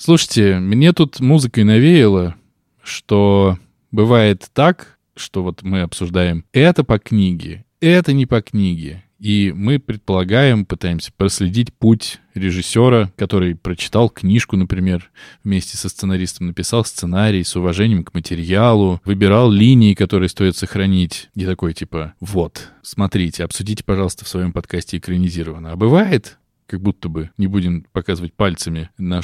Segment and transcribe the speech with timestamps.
[0.00, 2.36] Слушайте, мне тут музыкой навеяло,
[2.84, 3.58] что
[3.90, 9.02] бывает так, что вот мы обсуждаем это по книге, это не по книге.
[9.18, 15.10] И мы предполагаем, пытаемся проследить путь режиссера, который прочитал книжку, например,
[15.42, 21.28] вместе со сценаристом, написал сценарий с уважением к материалу, выбирал линии, которые стоит сохранить.
[21.34, 25.72] И такой типа, вот, смотрите, обсудите, пожалуйста, в своем подкасте экранизированно.
[25.72, 26.38] А бывает,
[26.68, 29.20] как будто бы, не будем показывать пальцами на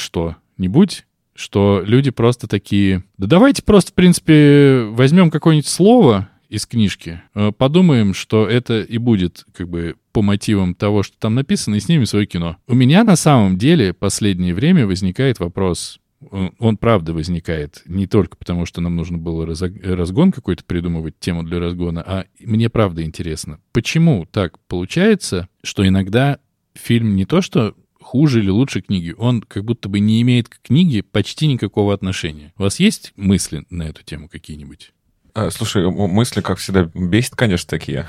[0.55, 7.21] что-нибудь, что люди просто такие, да давайте просто, в принципе, возьмем какое-нибудь слово из книжки,
[7.35, 11.81] э, подумаем, что это и будет как бы по мотивам того, что там написано, и
[11.81, 12.57] снимем свое кино.
[12.69, 15.99] У меня на самом деле последнее время возникает вопрос,
[16.31, 21.59] он правда возникает не только потому, что нам нужно было разгон какой-то придумывать, тему для
[21.59, 26.39] разгона, а мне правда интересно, почему так получается, что иногда
[26.75, 30.61] фильм не то что хуже или лучше книги, он как будто бы не имеет к
[30.63, 32.53] книге почти никакого отношения.
[32.57, 34.93] У вас есть мысли на эту тему какие-нибудь?
[35.33, 38.07] А, слушай, мысли, как всегда, бесит, конечно, такие.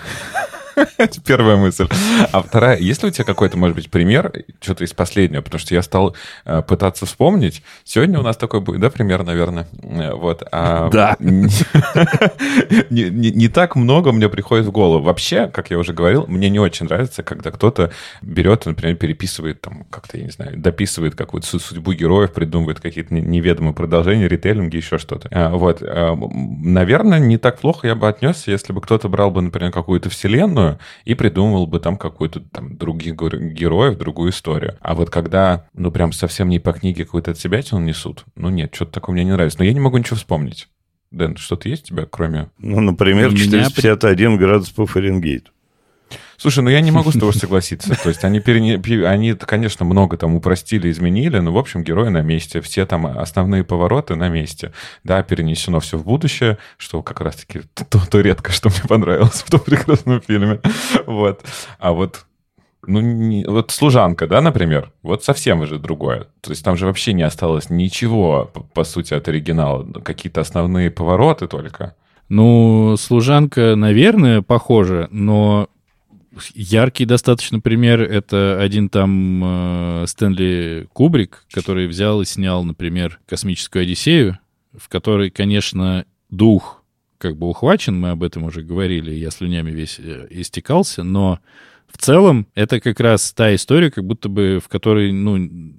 [0.97, 1.87] Это первая мысль.
[2.31, 4.31] А вторая, есть ли у тебя какой-то, может быть, пример,
[4.61, 5.41] что-то из последнего?
[5.41, 7.63] Потому что я стал э, пытаться вспомнить.
[7.83, 9.67] Сегодня у нас такой будет, да, пример, наверное.
[9.81, 10.43] Э, вот.
[10.51, 11.15] А, да.
[12.89, 15.03] Не, не, не так много мне приходит в голову.
[15.03, 19.85] Вообще, как я уже говорил, мне не очень нравится, когда кто-то берет, например, переписывает там
[19.89, 25.29] как-то, я не знаю, дописывает какую-то судьбу героев, придумывает какие-то неведомые продолжения, ритейлинги, еще что-то.
[25.31, 25.81] А, вот.
[25.81, 30.64] Наверное, не так плохо я бы отнесся, если бы кто-то брал бы, например, какую-то вселенную,
[30.65, 34.77] вселенную и придумывал бы там какую-то там других героев, другую историю.
[34.81, 38.73] А вот когда, ну, прям совсем не по книге какую-то от себя несут, ну, нет,
[38.73, 39.59] что-то такое мне не нравится.
[39.59, 40.67] Но я не могу ничего вспомнить.
[41.11, 42.49] Дэн, что-то есть у тебя, кроме...
[42.57, 45.51] Ну, например, 451 градус по Фаренгейту.
[46.37, 47.95] Слушай, ну я не могу с тобой согласиться.
[48.01, 48.75] То есть они, перене...
[49.07, 52.61] они, конечно, много там упростили, изменили, но, в общем, герои на месте.
[52.61, 54.71] Все там основные повороты на месте.
[55.03, 59.49] Да, перенесено все в будущее, что как раз-таки то, то редко, что мне понравилось в
[59.49, 60.59] том прекрасном фильме.
[61.05, 61.41] Вот.
[61.79, 62.25] А вот
[62.87, 66.27] ну, не, вот служанка, да, например, вот совсем уже другое.
[66.41, 69.85] То есть там же вообще не осталось ничего, по, по сути, от оригинала.
[70.03, 71.95] Какие-то основные повороты только.
[72.29, 75.67] Ну, служанка, наверное, похожа, но
[76.53, 83.83] Яркий достаточно пример— это один там э, Стэнли Кубрик, который взял и снял, например, «Космическую
[83.83, 84.39] Одиссею»,
[84.77, 86.83] в которой, конечно, дух
[87.17, 91.39] как бы ухвачен, мы об этом уже говорили, я слюнями весь э, истекался, но
[91.87, 95.33] в целом это как раз та история, как будто бы в которой, ну,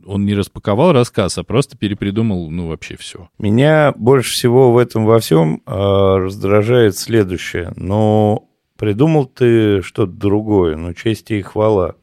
[0.06, 3.28] он не распаковал рассказ, а просто перепридумал, ну, вообще все.
[3.38, 7.72] Меня больше всего в этом во всем э, раздражает следующее.
[7.76, 8.45] Но
[8.76, 11.94] Придумал ты что-то другое, ну, честь и хвала.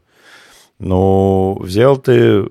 [0.79, 2.45] Но взял ты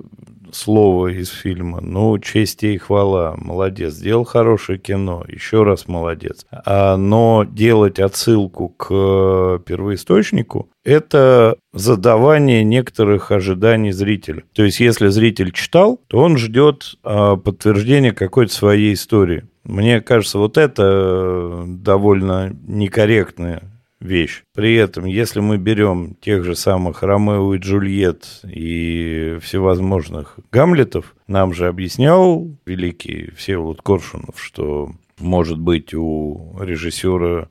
[0.54, 6.46] слово из фильма, ну, честь и хвала, молодец, сделал хорошее кино, еще раз молодец.
[6.50, 14.44] А, но делать отсылку к первоисточнику– это задавание некоторых ожиданий зрителя.
[14.52, 19.44] То есть, если зритель читал, то он ждет а, подтверждения какой-то своей истории.
[19.64, 23.71] Мне кажется, вот это довольно некорректное
[24.02, 24.42] вещь.
[24.54, 31.54] При этом, если мы берем тех же самых Ромео и Джульет и всевозможных Гамлетов, нам
[31.54, 37.48] же объяснял великий Всеволод Коршунов, что может быть у режиссера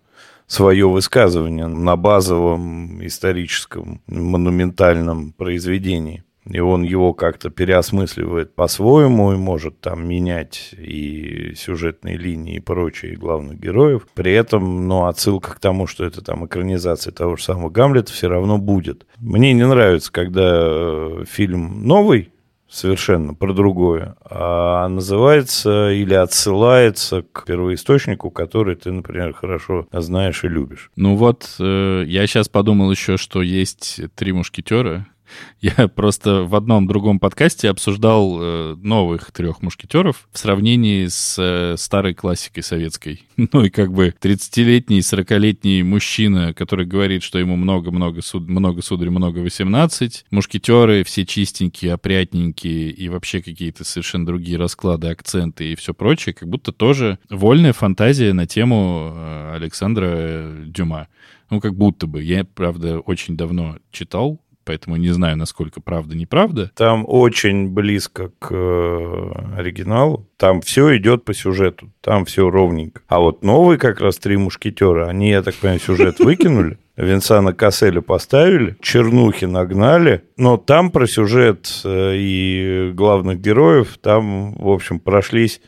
[0.48, 9.80] свое высказывание на базовом историческом монументальном произведении и он его как-то переосмысливает по-своему и может
[9.80, 14.08] там менять и сюжетные линии и прочие главных героев.
[14.16, 18.28] При этом, ну, отсылка к тому, что это там экранизация того же самого Гамлета все
[18.28, 19.06] равно будет.
[19.20, 22.32] Мне не нравится, когда э, фильм новый,
[22.72, 30.48] совершенно про другое, а называется или отсылается к первоисточнику, который ты, например, хорошо знаешь и
[30.48, 30.90] любишь.
[30.96, 35.06] Ну вот, э, я сейчас подумал еще, что есть «Три мушкетера»,
[35.62, 41.76] Я просто в одном другом подкасте обсуждал э, новых трех мушкетеров в сравнении с э,
[41.78, 43.24] старой классикой советской.
[43.54, 49.10] Ну и как бы 30-летний, 40-летний мужчина, который говорит, что ему много-много, суд, много сударь,
[49.10, 50.26] много 18.
[50.30, 56.48] Мушкетеры все чистенькие, опрятненькие и вообще какие-то совершенно другие расклады, акценты и все прочее, как
[56.50, 61.08] будто тоже вольная фантазия на тему э, Александра Дюма.
[61.50, 62.24] Ну, как будто бы.
[62.24, 66.72] Я, правда, очень давно читал поэтому не знаю, насколько правда, неправда.
[66.76, 70.28] Там очень близко к э, оригиналу.
[70.38, 73.02] Там все идет по сюжету, там все ровненько.
[73.08, 76.78] А вот новые как раз «Три мушкетера», они, я так понимаю, сюжет выкинули.
[76.98, 84.70] Винсана Касселя поставили, чернухи нагнали, но там про сюжет э, и главных героев там, в
[84.70, 85.62] общем, прошлись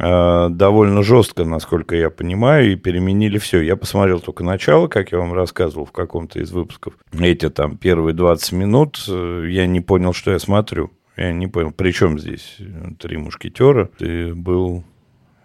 [0.00, 3.60] довольно жестко, насколько я понимаю, и переменили все.
[3.60, 6.94] Я посмотрел только начало, как я вам рассказывал в каком-то из выпусков.
[7.12, 10.90] Эти там первые 20 минут э, я не понял, что я смотрю.
[11.16, 12.56] Я не понял, при чем здесь
[12.98, 13.90] три мушкетера.
[13.98, 14.84] Ты был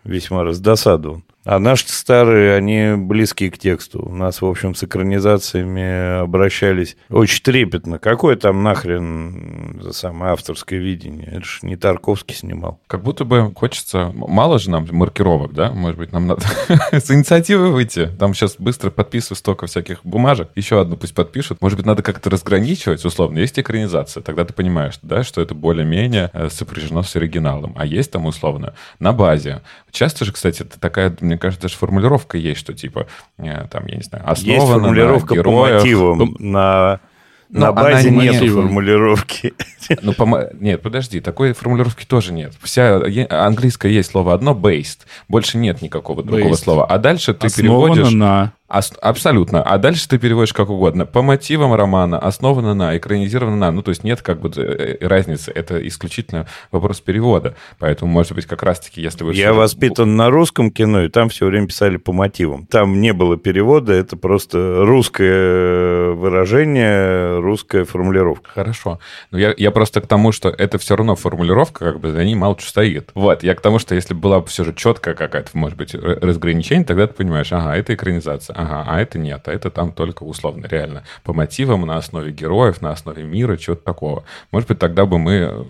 [0.05, 1.23] весьма раздосадован.
[1.45, 4.03] А наши старые, они близкие к тексту.
[4.03, 7.99] У нас, в общем, с экранизациями обращались очень трепетно.
[7.99, 11.27] Какое там нахрен за самое авторское видение?
[11.27, 12.79] Это же не Тарковский снимал.
[12.87, 14.11] Как будто бы хочется...
[14.15, 15.71] Мало же нам маркировок, да?
[15.71, 16.41] Может быть, нам надо
[16.91, 18.07] с инициативы выйти.
[18.07, 20.49] Там сейчас быстро подписываю столько всяких бумажек.
[20.55, 21.61] Еще одну пусть подпишут.
[21.61, 23.37] Может быть, надо как-то разграничивать, условно.
[23.37, 27.73] Есть экранизация, тогда ты понимаешь, да, что это более-менее э, сопряжено с оригиналом.
[27.77, 29.61] А есть там, условно, на базе.
[29.91, 33.95] Часто же, кстати, это такая, мне кажется, даже формулировка есть, что типа, э, там, я
[33.97, 36.99] не знаю, основана Есть формулировка на по мотивам, на...
[37.47, 39.53] На Но базе она не нет формулировки.
[40.01, 42.53] Ну, помо- нет, подожди, такой формулировки тоже нет.
[42.63, 42.99] Вся
[43.29, 46.55] английское есть слово одно based, больше нет никакого другого Based.
[46.63, 46.85] слова.
[46.85, 48.53] А дальше ты Основано переводишь на...
[48.75, 49.63] Ос- абсолютно.
[49.63, 51.05] А дальше ты переводишь как угодно.
[51.05, 53.71] По мотивам романа, основано на, экранизировано на.
[53.71, 55.51] Ну, то есть нет как бы э, разницы.
[55.55, 57.55] Это исключительно вопрос перевода.
[57.79, 59.33] Поэтому, может быть, как раз-таки, если вы...
[59.33, 62.65] Я воспитан на русском кино, и там все время писали по мотивам.
[62.65, 68.49] Там не было перевода, это просто русское выражение, русская формулировка.
[68.49, 68.99] Хорошо.
[69.31, 72.35] Но я, я просто к тому, что это все равно формулировка, как бы за ней
[72.35, 73.11] мало что стоит.
[73.15, 76.83] Вот, я к тому, что если была бы все же четкая какая-то, может быть, разграничение,
[76.83, 80.65] тогда ты понимаешь, ага, это экранизация, ага, а это нет, а это там только условно,
[80.67, 84.23] реально, по мотивам, на основе героев, на основе мира, чего-то такого.
[84.51, 85.63] Может быть, тогда бы мы э,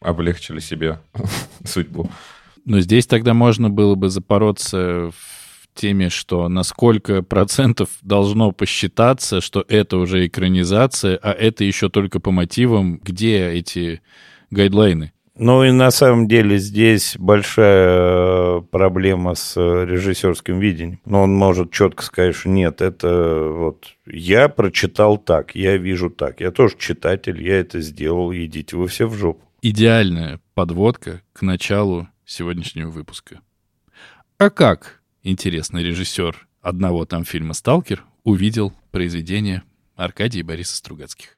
[0.00, 0.98] облегчили себе
[1.64, 2.10] судьбу.
[2.64, 9.40] Но здесь тогда можно было бы запороться в теме, что на сколько процентов должно посчитаться,
[9.40, 14.02] что это уже экранизация, а это еще только по мотивам, где эти
[14.50, 15.12] гайдлайны.
[15.36, 21.00] Ну и на самом деле здесь большая э, проблема с э, режиссерским видением.
[21.04, 26.40] Но он может четко сказать, что нет, это вот я прочитал так, я вижу так.
[26.40, 29.44] Я тоже читатель, я это сделал, идите вы все в жопу.
[29.62, 33.40] Идеальная подводка к началу сегодняшнего выпуска.
[34.38, 39.62] А как, интересно, режиссер одного там фильма «Сталкер» увидел произведение
[39.96, 41.36] Аркадия и Бориса Стругацких?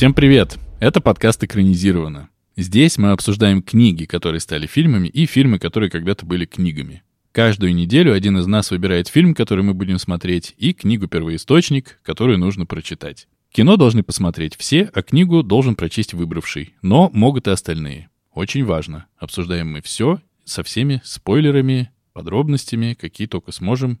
[0.00, 0.58] Всем привет!
[0.78, 2.30] Это подкаст «Экранизировано».
[2.56, 7.02] Здесь мы обсуждаем книги, которые стали фильмами, и фильмы, которые когда-то были книгами.
[7.32, 12.64] Каждую неделю один из нас выбирает фильм, который мы будем смотреть, и книгу-первоисточник, которую нужно
[12.64, 13.28] прочитать.
[13.52, 16.72] Кино должны посмотреть все, а книгу должен прочесть выбравший.
[16.80, 18.08] Но могут и остальные.
[18.32, 19.04] Очень важно.
[19.18, 24.00] Обсуждаем мы все со всеми спойлерами, подробностями, какие только сможем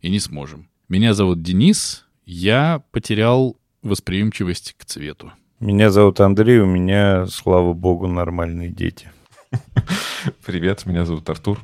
[0.00, 0.68] и не сможем.
[0.88, 2.06] Меня зовут Денис.
[2.24, 5.32] Я потерял восприимчивость к цвету.
[5.60, 9.10] Меня зовут Андрей, у меня, слава богу, нормальные дети.
[10.44, 11.60] Привет, меня зовут Артур.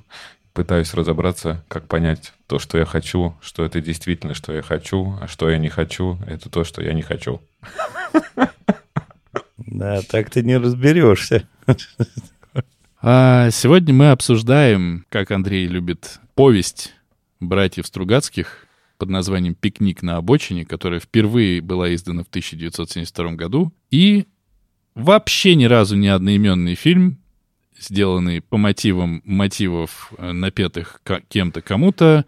[0.52, 5.28] Пытаюсь разобраться, как понять то, что я хочу, что это действительно, что я хочу, а
[5.28, 7.40] что я не хочу, это то, что я не хочу.
[9.58, 11.46] Да, так ты не разберешься.
[13.00, 16.94] А сегодня мы обсуждаем, как Андрей любит, повесть
[17.38, 18.66] братьев Стругацких
[18.98, 24.26] под названием «Пикник на обочине», которая впервые была издана в 1972 году, и
[24.94, 27.18] вообще ни разу не одноименный фильм,
[27.78, 32.26] сделанный по мотивам мотивов, э, напетых кем-то кому-то,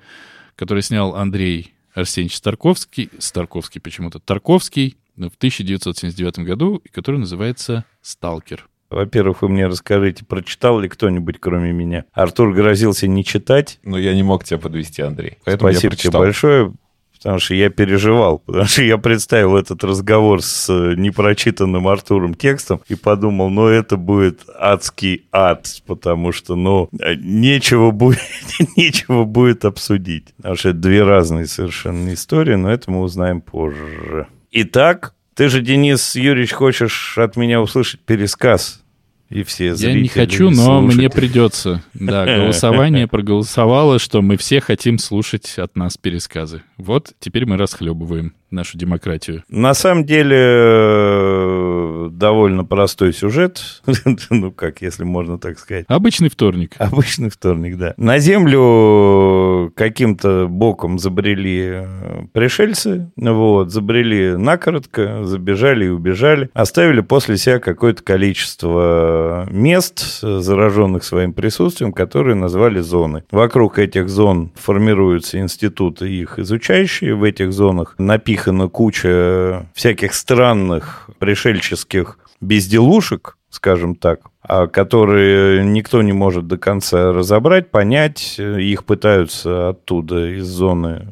[0.55, 8.69] который снял Андрей Арсеньевич Старковский, Старковский почему-то, Тарковский в 1979 году, который называется «Сталкер».
[8.91, 12.05] Во-первых, вы мне расскажите, прочитал ли кто-нибудь, кроме меня?
[12.13, 13.79] Артур грозился не читать.
[13.85, 15.39] Но я не мог тебя подвести, Андрей.
[15.45, 16.75] Поэтому Спасибо тебе большое,
[17.17, 22.81] потому что я переживал, потому что я представил этот разговор с э, непрочитанным Артуром текстом
[22.89, 28.21] и подумал, ну, это будет адский ад, потому что, ну, э, нечего будет,
[28.77, 30.35] нечего будет обсудить.
[30.39, 34.27] Потому что это две разные совершенно истории, но это мы узнаем позже.
[34.51, 38.83] Итак, ты же, Денис Юрьевич, хочешь от меня услышать пересказ
[39.31, 41.83] и все Я не хочу, но мне придется.
[41.95, 46.63] Да, голосование проголосовало, что мы все хотим слушать от нас пересказы.
[46.77, 49.45] Вот, теперь мы расхлебываем нашу демократию.
[49.49, 53.83] На самом деле, э, довольно простой сюжет.
[54.31, 55.85] ну, как, если можно так сказать.
[55.89, 56.75] Обычный вторник.
[56.79, 57.95] Обычный вторник, да.
[57.97, 67.37] На Землю каким-то боком забрели э, пришельцы, вот, забрели накоротко, забежали и убежали, оставили после
[67.37, 73.25] себя какое-то количество мест, зараженных своим присутствием, которые назвали зоны.
[73.31, 77.15] Вокруг этих зон формируются институты, их изучающие.
[77.15, 86.03] В этих зонах напиханы напихана куча всяких странных пришельческих безделушек, скажем так, а которые никто
[86.03, 88.39] не может до конца разобрать, понять.
[88.39, 91.07] Их пытаются оттуда из зоны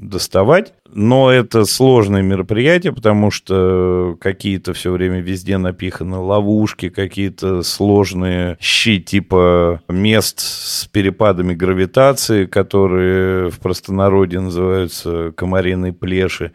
[0.00, 0.72] доставать.
[0.92, 8.98] Но это сложное мероприятие, потому что какие-то все время везде напиханы ловушки, какие-то сложные щи
[8.98, 16.52] типа мест с перепадами гравитации, которые в простонародье называются комариные плеши.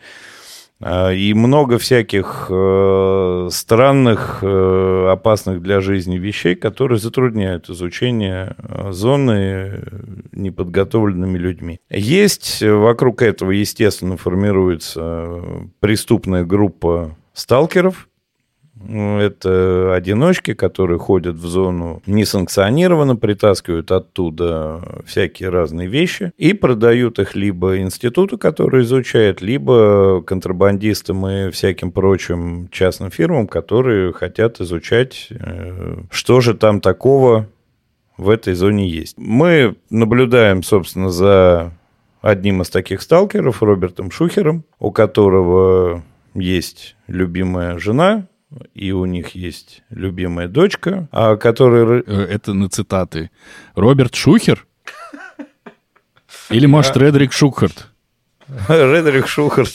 [0.82, 8.92] А, и много всяких э, странных, э, опасных для жизни вещей, которые затрудняют изучение э,
[8.92, 9.84] зоны
[10.32, 11.80] неподготовленными людьми.
[11.90, 15.42] Есть вокруг этого, естественно, формируется
[15.80, 18.10] преступная группа сталкеров,
[18.86, 27.20] ну, это одиночки, которые ходят в зону несанкционированно, притаскивают оттуда всякие разные вещи и продают
[27.20, 35.28] их либо институту, который изучает, либо контрабандистам и всяким прочим частным фирмам, которые хотят изучать,
[35.30, 37.48] э, что же там такого
[38.18, 39.16] в этой зоне есть.
[39.18, 41.72] Мы наблюдаем, собственно, за
[42.22, 48.28] одним из таких сталкеров, Робертом Шухером, у которого есть любимая жена,
[48.74, 52.04] и у них есть любимая дочка, а которая...
[52.06, 53.32] Э, это на цитаты.
[53.76, 54.66] Роберт Шухер?
[56.50, 57.90] Или, может, Редрик Шухарт?
[58.68, 59.74] Редрик Шухарт.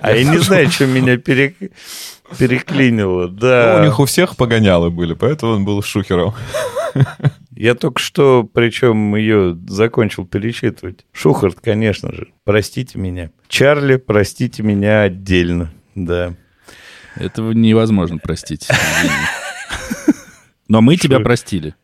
[0.00, 3.28] А я не знаю, что меня переклинило.
[3.28, 3.74] Да.
[3.74, 6.34] Ну, у них у всех погонялы были, поэтому он был Шухером.
[7.50, 11.06] Я только что, причем ее закончил перечитывать.
[11.12, 12.28] Шухарт, конечно же.
[12.44, 13.30] Простите меня.
[13.48, 15.72] Чарли, простите меня отдельно.
[15.94, 16.34] Да.
[17.18, 18.68] Этого невозможно простить.
[20.68, 21.74] Но мы тебя простили.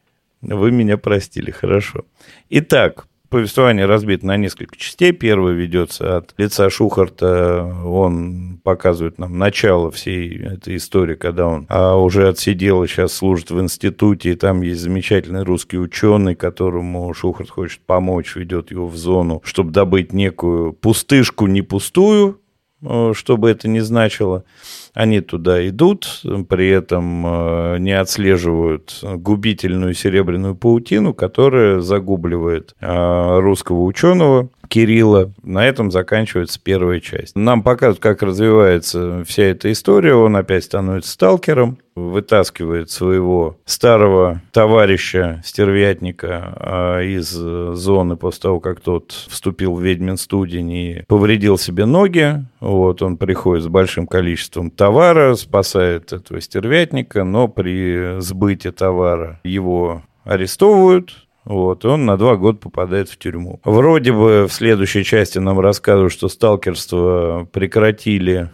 [0.40, 2.04] Вы меня простили, хорошо.
[2.50, 5.10] Итак, повествование разбито на несколько частей.
[5.12, 7.64] Первое ведется от лица Шухарта.
[7.84, 13.50] Он показывает нам начало всей этой истории, когда он а, уже отсидел и сейчас служит
[13.50, 14.32] в институте.
[14.32, 19.72] И там есть замечательный русский ученый, которому Шухарт хочет помочь, ведет его в зону, чтобы
[19.72, 22.40] добыть некую пустышку не пустую,
[22.82, 24.44] э, чтобы это не значило.
[24.94, 33.82] Они туда идут, при этом э, не отслеживают губительную серебряную паутину, которая загубливает э, русского
[33.82, 35.32] ученого Кирилла.
[35.42, 37.36] На этом заканчивается первая часть.
[37.36, 40.14] Нам показывают, как развивается вся эта история.
[40.14, 48.80] Он опять становится сталкером вытаскивает своего старого товарища, стервятника, а, из зоны после того, как
[48.80, 52.44] тот вступил в ведьмин студень и повредил себе ноги.
[52.60, 60.02] Вот он приходит с большим количеством товара, спасает этого стервятника, но при сбытии товара его
[60.24, 63.60] арестовывают, вот, он на два года попадает в тюрьму.
[63.64, 68.50] Вроде бы в следующей части нам рассказывают, что сталкерство прекратили,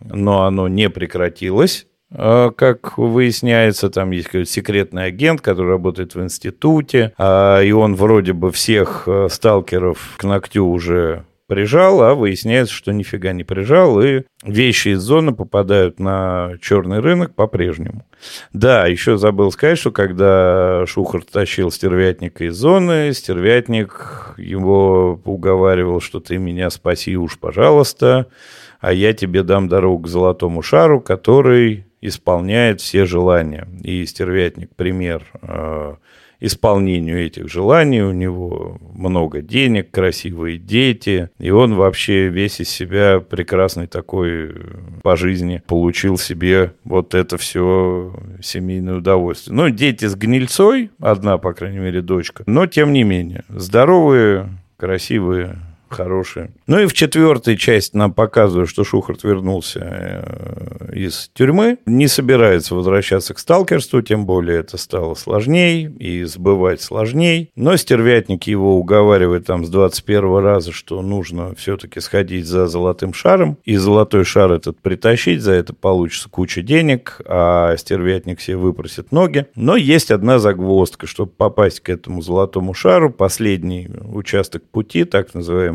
[0.00, 1.86] но оно не прекратилось.
[2.16, 7.96] А, как выясняется, там есть какой-то секретный агент, который работает в институте, а, и он
[7.96, 14.00] вроде бы всех а, сталкеров к ногтю уже прижал, а выясняется, что нифига не прижал,
[14.02, 18.06] и вещи из зоны попадают на черный рынок по-прежнему.
[18.52, 26.20] Да, еще забыл сказать, что когда Шухар тащил стервятника из зоны, стервятник его уговаривал, что
[26.20, 28.26] ты меня спаси уж, пожалуйста,
[28.80, 33.66] а я тебе дам дорогу к золотому шару, который исполняет все желания.
[33.82, 35.96] И стервятник пример э,
[36.44, 38.02] исполнению этих желаний.
[38.02, 41.30] У него много денег, красивые дети.
[41.38, 44.52] И он вообще весь из себя прекрасный такой э,
[45.02, 49.56] по жизни получил себе вот это все семейное удовольствие.
[49.56, 52.44] Ну, дети с гнильцой, одна, по крайней мере, дочка.
[52.46, 55.58] Но, тем не менее, здоровые, красивые
[55.94, 56.52] хорошие.
[56.66, 62.74] Ну и в четвертой части нам показывают, что Шухарт вернулся э, из тюрьмы, не собирается
[62.74, 67.48] возвращаться к сталкерству, тем более это стало сложнее и сбывать сложнее.
[67.56, 73.58] Но стервятник его уговаривает там с 21 раза, что нужно все-таки сходить за золотым шаром,
[73.64, 79.46] и золотой шар этот притащить, за это получится куча денег, а стервятник себе выпросит ноги.
[79.54, 85.34] Но есть одна загвоздка, чтобы попасть к этому золотому шару, последний участок пути, так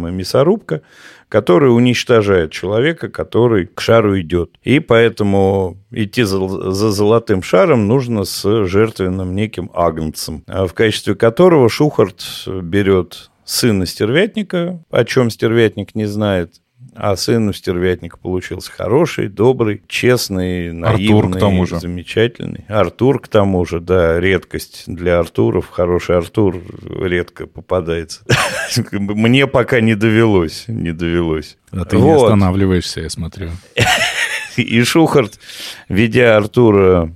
[0.09, 0.81] называемая мясорубка,
[1.29, 4.51] которая уничтожает человека, который к шару идет.
[4.63, 11.15] И поэтому идти за, за золотым шаром нужно с жертвенным неким агнцем, а в качестве
[11.15, 16.61] которого Шухарт берет сына стервятника, о чем стервятник не знает,
[16.95, 21.79] а сын у стервятника получился хороший, добрый, честный, наивный, Артур к тому же.
[21.79, 22.65] замечательный.
[22.67, 25.69] Артур к тому же, да, редкость для Артуров.
[25.69, 28.21] Хороший Артур редко попадается.
[28.91, 31.57] Мне пока не довелось, не довелось.
[31.71, 33.49] А ты не останавливаешься, я смотрю.
[34.57, 35.39] И Шухарт,
[35.87, 37.13] ведя Артура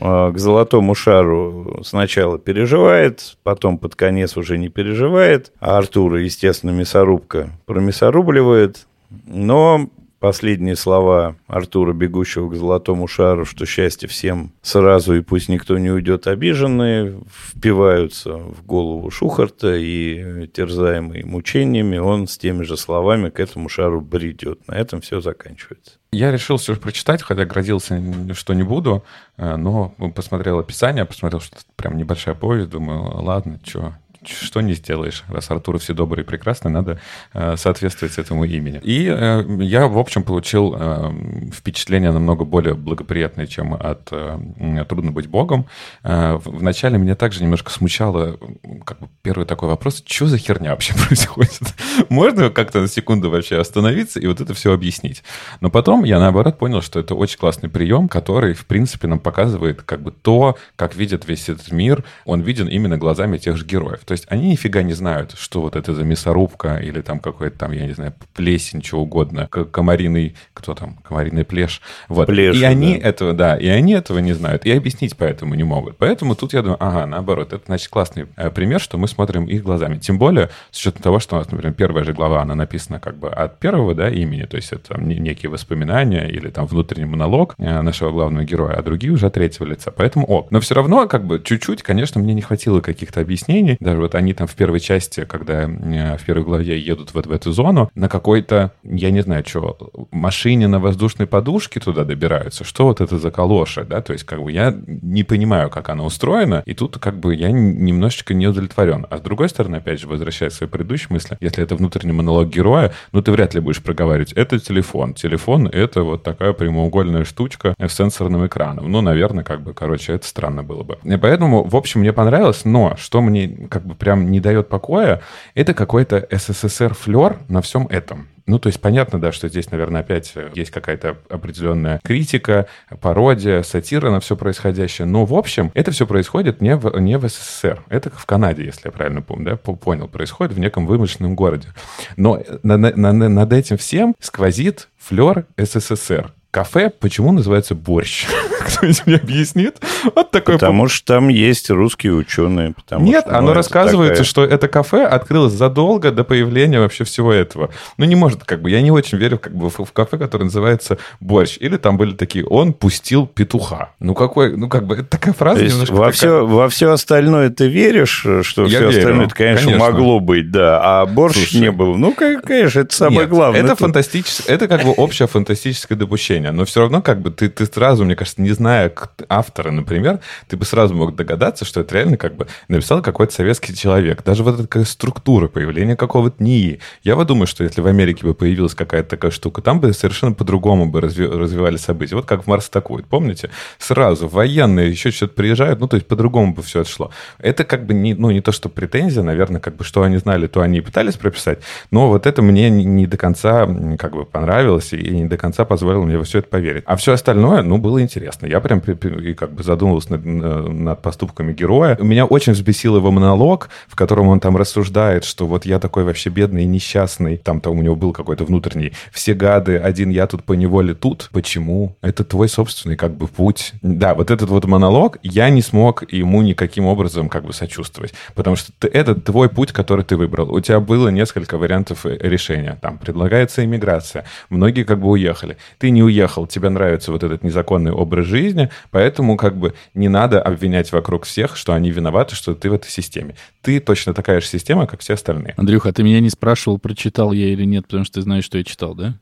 [0.00, 6.70] а, к золотому шару сначала переживает, потом под конец уже не переживает, а Артура, естественно,
[6.70, 8.86] мясорубка промясорубливает,
[9.26, 9.90] но
[10.20, 15.90] последние слова Артура, бегущего к золотому шару, что счастье всем сразу, и пусть никто не
[15.90, 23.40] уйдет обиженные, впиваются в голову Шухарта, и терзаемый мучениями, он с теми же словами к
[23.40, 24.68] этому шару бредет.
[24.68, 25.92] На этом все заканчивается.
[26.12, 28.00] Я решил все же прочитать, хотя грозился,
[28.34, 29.04] что не буду,
[29.36, 33.94] э, но посмотрел описание, посмотрел, что прям небольшая повесть, думаю, ладно, что,
[34.26, 35.24] что не сделаешь.
[35.28, 37.00] Раз Артур все добрые и прекрасные, надо
[37.32, 38.80] э, соответствовать этому имени.
[38.82, 41.12] И э, я, в общем, получил э,
[41.52, 45.66] впечатление намного более благоприятное, чем от э, «Трудно быть богом».
[46.02, 48.38] Э, вначале меня также немножко смущало
[48.84, 51.74] как бы первый такой вопрос, что за херня вообще происходит?
[52.08, 55.22] Можно как-то на секунду вообще остановиться и вот это все объяснить?
[55.60, 59.82] Но потом я, наоборот, понял, что это очень классный прием, который, в принципе, нам показывает
[59.82, 62.04] как бы то, как видит весь этот мир.
[62.24, 64.00] Он виден именно глазами тех же героев.
[64.10, 67.70] То есть они нифига не знают, что вот это за мясорубка или там какой-то там,
[67.70, 71.80] я не знаю, плесень, чего угодно, комариный, кто там, комариный плеш.
[72.08, 72.26] Вот.
[72.26, 73.08] Плеш, и они да.
[73.08, 75.96] этого, да, и они этого не знают, и объяснить поэтому не могут.
[75.96, 79.62] Поэтому тут я думаю, ага, наоборот, это, значит, классный э, пример, что мы смотрим их
[79.62, 79.98] глазами.
[79.98, 83.16] Тем более, с учетом того, что у нас, например, первая же глава, она написана как
[83.16, 87.54] бы от первого, да, имени, то есть это там, некие воспоминания или там внутренний монолог
[87.58, 89.92] э, нашего главного героя, а другие уже от третьего лица.
[89.92, 90.50] Поэтому ок.
[90.50, 93.76] Но все равно, как бы, чуть-чуть, конечно, мне не хватило каких-то объяснений.
[93.78, 97.32] Даже вот они там в первой части, когда э, в первой главе едут вот в
[97.32, 99.76] эту зону, на какой-то, я не знаю, что,
[100.10, 102.64] машине на воздушной подушке туда добираются.
[102.64, 104.00] Что вот это за калоша, да?
[104.00, 107.50] То есть, как бы, я не понимаю, как она устроена, и тут, как бы, я
[107.50, 109.06] немножечко не удовлетворен.
[109.10, 112.48] А с другой стороны, опять же, возвращаясь к своей предыдущей мысли, если это внутренний монолог
[112.48, 115.14] героя, ну, ты вряд ли будешь проговаривать, это телефон.
[115.14, 118.90] Телефон— это вот такая прямоугольная штучка с сенсорным экраном.
[118.90, 120.98] Ну, наверное, как бы, короче, это странно было бы.
[121.04, 125.22] И поэтому, в общем, мне понравилось, но что мне, как бы, прям не дает покоя,
[125.54, 128.28] это какой-то СССР-флер на всем этом.
[128.46, 132.66] Ну, то есть понятно, да, что здесь, наверное, опять э, есть какая-то определенная критика,
[133.00, 135.06] пародия, сатира на все происходящее.
[135.06, 137.84] Но, в общем, это все происходит не в, не в СССР.
[137.88, 140.08] Это в Канаде, если я правильно помню, да, понял.
[140.08, 141.68] Происходит в неком вымышленном городе.
[142.16, 148.26] Но над, над, над этим всем сквозит флер СССР кафе почему называется борщ?
[148.66, 149.78] Кто-нибудь мне объяснит?
[150.14, 150.54] Вот такой...
[150.54, 152.74] Потому что там есть русские ученые.
[152.98, 154.24] Нет, что, оно ну, рассказывается, такая...
[154.24, 157.70] что это кафе открылось задолго до появления вообще всего этого.
[157.96, 160.98] Ну, не может, как бы, я не очень верю как бы в кафе, которое называется
[161.20, 161.56] борщ.
[161.60, 163.90] Или там были такие, он пустил петуха.
[163.98, 166.12] Ну, какой, ну, как бы, это такая фраза немножко во такая...
[166.12, 170.20] Все, во все остальное ты веришь, что я все верю, остальное, это, конечно, конечно, могло
[170.20, 171.96] быть, да, а борщ Слушай, не был.
[171.96, 173.60] Ну, конечно, это самое нет, главное.
[173.60, 177.66] Это фантастическое, это как бы общее фантастическое допущение но все равно как бы ты, ты
[177.66, 178.92] сразу, мне кажется, не зная
[179.28, 183.74] автора, например, ты бы сразу мог догадаться, что это реально как бы написал какой-то советский
[183.74, 184.22] человек.
[184.22, 186.78] Даже вот эта структура появления какого-то НИИ.
[187.02, 190.32] Я вот думаю, что если в Америке бы появилась какая-то такая штука, там бы совершенно
[190.32, 192.16] по-другому бы разви развивали события.
[192.16, 193.48] Вот как в Марс атакует, помните?
[193.78, 197.10] Сразу военные еще что-то приезжают, ну, то есть по-другому бы все отшло.
[197.38, 200.46] Это как бы не, ну, не то, что претензия, наверное, как бы что они знали,
[200.46, 203.66] то они и пытались прописать, но вот это мне не до конца
[203.98, 206.84] как бы понравилось и не до конца позволило мне все это поверить.
[206.86, 208.39] А все остальное, ну, было интересно.
[208.40, 208.46] Ужасно.
[208.46, 211.96] Я прям и как бы задумывался над, над поступками героя.
[212.00, 216.30] Меня очень взбесил его монолог, в котором он там рассуждает, что вот я такой вообще
[216.30, 217.36] бедный и несчастный.
[217.36, 218.92] Там, там у него был какой-то внутренний.
[219.12, 221.28] Все гады, один я тут по неволе тут.
[221.32, 221.96] Почему?
[222.02, 223.72] Это твой собственный как бы путь.
[223.82, 228.14] Да, вот этот вот монолог, я не смог ему никаким образом как бы сочувствовать.
[228.34, 230.52] Потому что ты, это твой путь, который ты выбрал.
[230.52, 232.78] У тебя было несколько вариантов э, решения.
[232.80, 234.24] Там предлагается иммиграция.
[234.50, 235.56] Многие как бы уехали.
[235.78, 240.40] Ты не уехал, тебе нравится вот этот незаконный образ жизни, поэтому как бы не надо
[240.40, 243.36] обвинять вокруг всех, что они виноваты, что ты в этой системе.
[243.60, 245.54] Ты точно такая же система, как все остальные.
[245.56, 248.56] Андрюха, а ты меня не спрашивал, прочитал я или нет, потому что ты знаешь, что
[248.56, 249.18] я читал, да?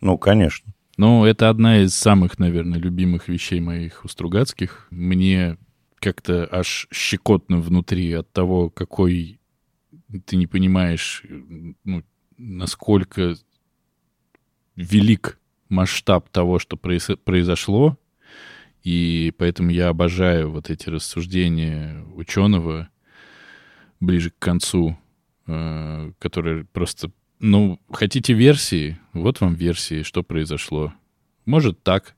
[0.00, 0.72] Ну, конечно.
[0.96, 4.86] Ну, это одна из самых, наверное, любимых вещей моих у Стругацких.
[4.90, 5.56] Мне
[5.98, 9.40] как-то аж щекотно внутри от того, какой
[10.26, 11.24] ты не понимаешь,
[11.84, 12.02] ну,
[12.36, 13.34] насколько
[14.76, 17.96] велик масштаб того, что произошло,
[18.82, 22.88] и поэтому я обожаю вот эти рассуждения ученого
[24.00, 24.96] ближе к концу,
[25.46, 30.92] э, которые просто, ну, хотите версии, вот вам версии, что произошло.
[31.44, 32.14] Может так,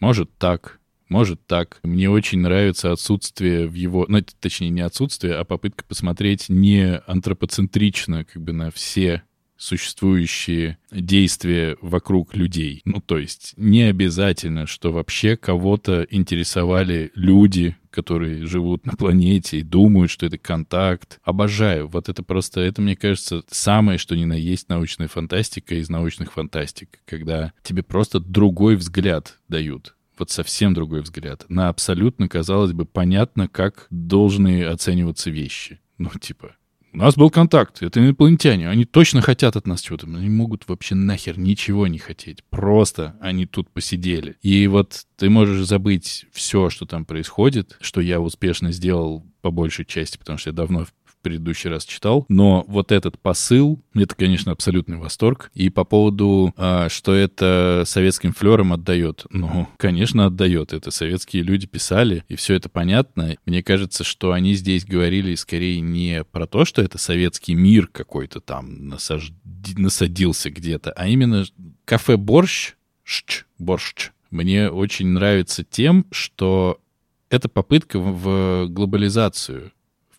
[0.00, 1.80] может так, может так.
[1.82, 8.24] Мне очень нравится отсутствие в его, ну, точнее, не отсутствие, а попытка посмотреть не антропоцентрично
[8.24, 9.22] как бы на все
[9.62, 12.82] существующие действия вокруг людей.
[12.84, 19.62] Ну, то есть не обязательно, что вообще кого-то интересовали люди, которые живут на планете и
[19.62, 21.20] думают, что это контакт.
[21.22, 21.86] Обожаю.
[21.86, 26.32] Вот это просто, это, мне кажется, самое, что ни на есть научная фантастика из научных
[26.32, 32.84] фантастик, когда тебе просто другой взгляд дают вот совсем другой взгляд на абсолютно, казалось бы,
[32.84, 35.80] понятно, как должны оцениваться вещи.
[35.98, 36.54] Ну, типа,
[36.92, 40.94] у нас был контакт, это инопланетяне, они точно хотят от нас чего-то, они могут вообще
[40.94, 44.36] нахер ничего не хотеть, просто они тут посидели.
[44.42, 49.84] И вот ты можешь забыть все, что там происходит, что я успешно сделал по большей
[49.84, 50.86] части, потому что я давно
[51.22, 52.26] предыдущий раз читал.
[52.28, 55.50] Но вот этот посыл, это, конечно, абсолютный восторг.
[55.54, 60.72] И по поводу, а, что это советским флером отдает, ну, конечно, отдает.
[60.72, 63.36] Это советские люди писали, и все это понятно.
[63.46, 68.40] Мне кажется, что они здесь говорили скорее не про то, что это советский мир какой-то
[68.40, 69.32] там насаж...
[69.76, 71.44] насадился где-то, а именно
[71.84, 76.80] кафе «Борщ», шч, «Борщ», мне очень нравится тем, что
[77.28, 79.72] это попытка в глобализацию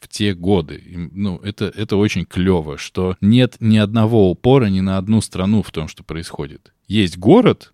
[0.03, 1.09] в те годы.
[1.11, 5.71] Ну, это, это очень клево, что нет ни одного упора ни на одну страну в
[5.71, 6.73] том, что происходит.
[6.87, 7.73] Есть город,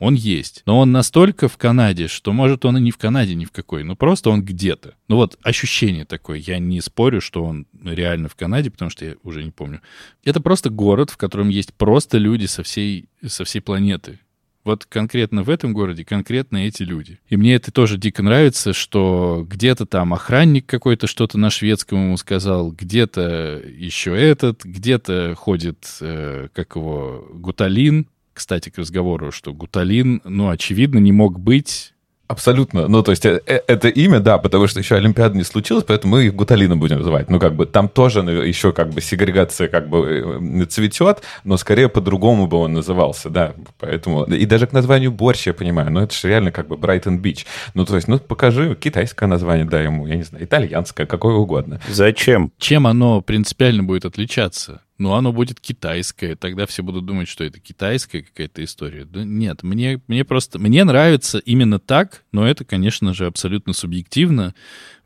[0.00, 0.62] он есть.
[0.66, 3.84] Но он настолько в Канаде, что может он и не в Канаде ни в какой,
[3.84, 4.94] но просто он где-то.
[5.08, 6.38] Ну вот ощущение такое.
[6.38, 9.80] Я не спорю, что он реально в Канаде, потому что я уже не помню.
[10.24, 14.20] Это просто город, в котором есть просто люди со всей, со всей планеты.
[14.64, 17.18] Вот конкретно в этом городе конкретно эти люди.
[17.28, 22.16] И мне это тоже дико нравится, что где-то там охранник какой-то что-то на шведском ему
[22.16, 28.06] сказал, где-то еще этот, где-то ходит, э, как его, Гуталин.
[28.34, 31.94] Кстати, к разговору, что Гуталин, ну, очевидно, не мог быть
[32.30, 32.86] Абсолютно.
[32.86, 36.14] Ну, то есть э, э, это имя, да, потому что еще Олимпиада не случилась, поэтому
[36.14, 37.28] мы их Гуталина будем называть.
[37.28, 41.88] Ну, как бы там тоже еще как бы сегрегация как бы э, цветет, но скорее
[41.88, 43.54] по-другому бы он назывался, да.
[43.80, 44.22] Поэтому...
[44.26, 47.46] И даже к названию борщ я понимаю, но это же реально как бы Брайтон Бич.
[47.74, 51.80] Ну, то есть, ну, покажи китайское название, да, ему, я не знаю, итальянское, какое угодно.
[51.88, 52.52] Зачем?
[52.58, 54.82] Чем оно принципиально будет отличаться?
[55.00, 59.06] Ну, оно будет китайское, тогда все будут думать, что это китайская какая-то история.
[59.06, 64.54] Да нет, мне, мне просто, мне нравится именно так, но это, конечно же, абсолютно субъективно.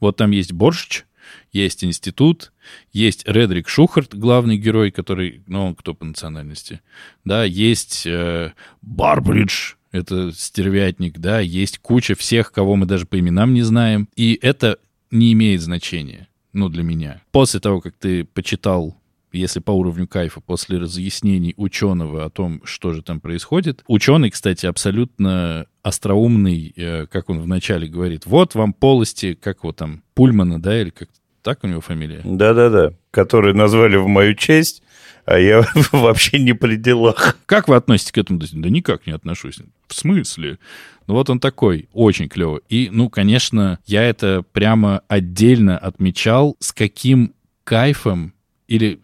[0.00, 1.04] Вот там есть борщ,
[1.52, 2.52] есть институт,
[2.92, 6.80] есть Редрик Шухарт, главный герой, который, ну, кто по национальности,
[7.24, 8.52] да, есть э,
[8.82, 14.36] Барбридж, это стервятник, да, есть куча всех, кого мы даже по именам не знаем, и
[14.42, 14.78] это
[15.12, 17.22] не имеет значения, ну, для меня.
[17.30, 18.96] После того, как ты почитал
[19.38, 23.82] если по уровню кайфа, после разъяснений ученого о том, что же там происходит.
[23.86, 30.02] Ученый, кстати, абсолютно остроумный, э, как он вначале говорит, вот вам полости, как его там,
[30.14, 31.08] Пульмана, да, или как
[31.42, 32.22] так у него фамилия?
[32.24, 34.82] Да-да-да, которые назвали в мою честь,
[35.26, 37.36] а я вообще не при делах.
[37.46, 38.40] Как вы относитесь к этому?
[38.40, 39.58] Да никак не отношусь.
[39.86, 40.58] В смысле?
[41.06, 42.62] Ну вот он такой, очень клевый.
[42.68, 48.32] И, ну, конечно, я это прямо отдельно отмечал, с каким кайфом
[48.66, 49.00] или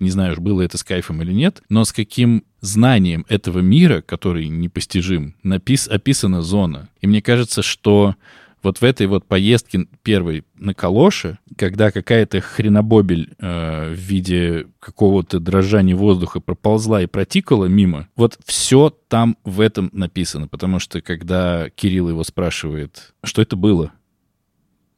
[0.00, 4.48] не знаю, было это с кайфом или нет, но с каким знанием этого мира, который
[4.48, 6.88] непостижим, напис, описана зона.
[7.00, 8.16] И мне кажется, что
[8.62, 15.40] вот в этой вот поездке первой на Калоше, когда какая-то хренобобель э, в виде какого-то
[15.40, 21.70] дрожания воздуха проползла и протикала мимо, вот все там в этом написано, потому что когда
[21.70, 23.92] Кирилл его спрашивает, что это было,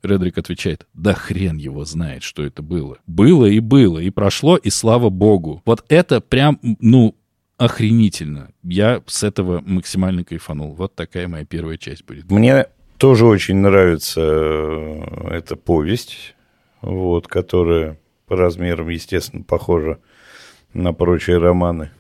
[0.03, 2.99] Редрик отвечает, да хрен его знает, что это было.
[3.07, 5.63] Было и было, и прошло, и слава богу.
[5.65, 7.15] Вот это прям, ну,
[7.57, 8.51] охренительно.
[8.65, 10.75] Я с этого максимально кайфанул.
[10.75, 12.31] Вот такая моя первая часть будет.
[12.31, 12.67] Мне
[12.99, 16.35] тоже очень нравится э, эта повесть,
[16.81, 19.99] вот, которая по размерам, естественно, похожа
[20.75, 21.91] на прочие романы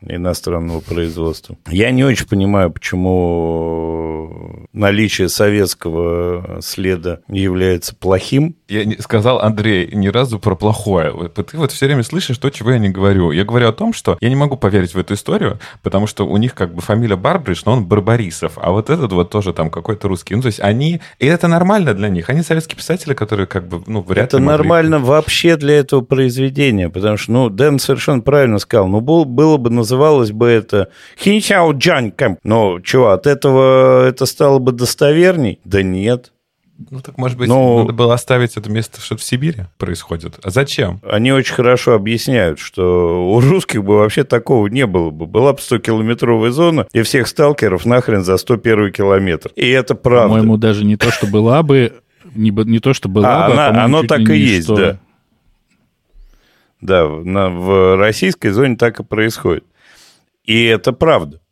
[0.00, 1.56] иностранного производства.
[1.70, 8.56] Я не очень понимаю, почему наличие советского следа является плохим.
[8.68, 11.12] Я не сказал, Андрей, ни разу про плохое.
[11.34, 13.30] Ты вот все время слышишь то, чего я не говорю.
[13.32, 16.36] Я говорю о том, что я не могу поверить в эту историю, потому что у
[16.36, 20.08] них как бы фамилия Барбридж, но он Барбарисов, а вот этот вот тоже там какой-то
[20.08, 20.34] русский.
[20.34, 21.00] Ну, то есть они...
[21.18, 22.30] И это нормально для них.
[22.30, 26.02] Они советские писатели, которые как бы, ну, вряд это ли могли- нормально вообще для этого
[26.02, 30.88] произведения, потому что, ну, Дэн совершенно правильно сказал, ну, был- было бы, называлось бы это
[31.18, 32.38] Хинчао Джан Кэмп.
[32.44, 35.60] Но, чего, от этого это стало бы достоверней?
[35.64, 36.32] Да нет.
[36.90, 40.38] Ну, так, может быть, Ну- надо было оставить это место, что в Сибири происходит.
[40.44, 41.00] А зачем?
[41.02, 45.26] Они очень хорошо объясняют, что у русских бы вообще такого не было бы.
[45.26, 49.50] Была бы 100-километровая зона, и всех сталкеров нахрен за 101 километр.
[49.56, 50.28] И это правда.
[50.28, 51.94] По-моему, даже не то, что была бы,
[52.36, 54.98] не, не то, что была А, бы, она- по-моему, оно так и есть, что- да.
[56.80, 59.64] Да, на- в российской зоне так и происходит.
[60.48, 61.42] И это правда.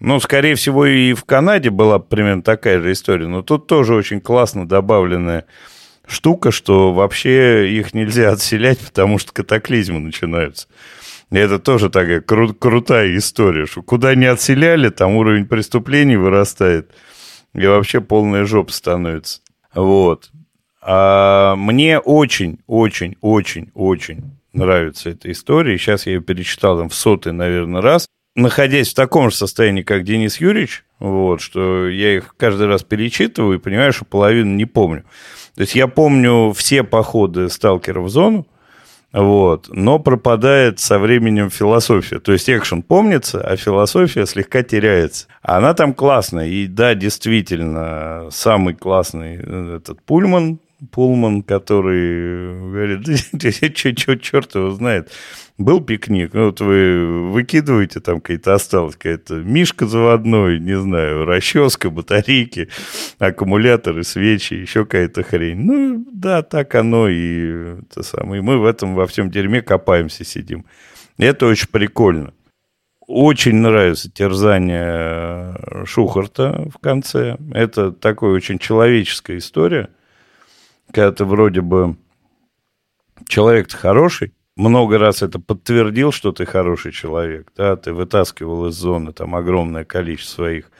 [0.00, 3.28] Ну, скорее всего, и в Канаде была примерно такая же история.
[3.28, 5.44] Но тут тоже очень классно добавленная
[6.04, 10.66] штука, что вообще их нельзя отселять, потому что катаклизмы начинаются.
[11.30, 16.90] И это тоже такая кру- крутая история, что куда не отселяли, там уровень преступлений вырастает,
[17.54, 19.42] и вообще полная жопа становится.
[19.72, 20.32] Вот.
[20.82, 25.78] А мне очень, очень, очень, очень нравится эта история.
[25.78, 28.08] Сейчас я ее перечитал там в сотый, наверное, раз.
[28.34, 33.58] Находясь в таком же состоянии, как Денис Юрьевич, вот, что я их каждый раз перечитываю
[33.58, 35.04] и понимаю, что половину не помню.
[35.56, 38.46] То есть я помню все походы сталкеров в зону,
[39.12, 42.20] вот, но пропадает со временем философия.
[42.20, 45.26] То есть экшен помнится, а философия слегка теряется.
[45.42, 46.46] Она там классная.
[46.46, 50.60] И да, действительно, самый классный э, этот Пульман,
[50.90, 53.06] Пулман, который говорит,
[54.06, 55.10] что черт его знает.
[55.58, 61.90] Был пикник, ну, вот вы выкидываете, там какая-то осталась какая-то мишка заводной, не знаю, расческа,
[61.90, 62.68] батарейки,
[63.18, 65.58] аккумуляторы, свечи, еще какая-то хрень.
[65.58, 68.40] Ну, да, так оно и это самое.
[68.40, 70.64] И мы в этом во всем дерьме копаемся, сидим.
[71.16, 72.32] И это очень прикольно.
[73.08, 77.36] Очень нравится терзание Шухарта в конце.
[77.52, 79.88] Это такая очень человеческая история,
[80.92, 81.96] когда ты вроде бы
[83.26, 89.12] человек-то хороший, много раз это подтвердил, что ты хороший человек, да, ты вытаскивал из зоны
[89.12, 90.70] там огромное количество своих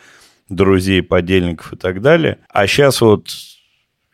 [0.49, 2.38] друзей, подельников и так далее.
[2.49, 3.29] А сейчас вот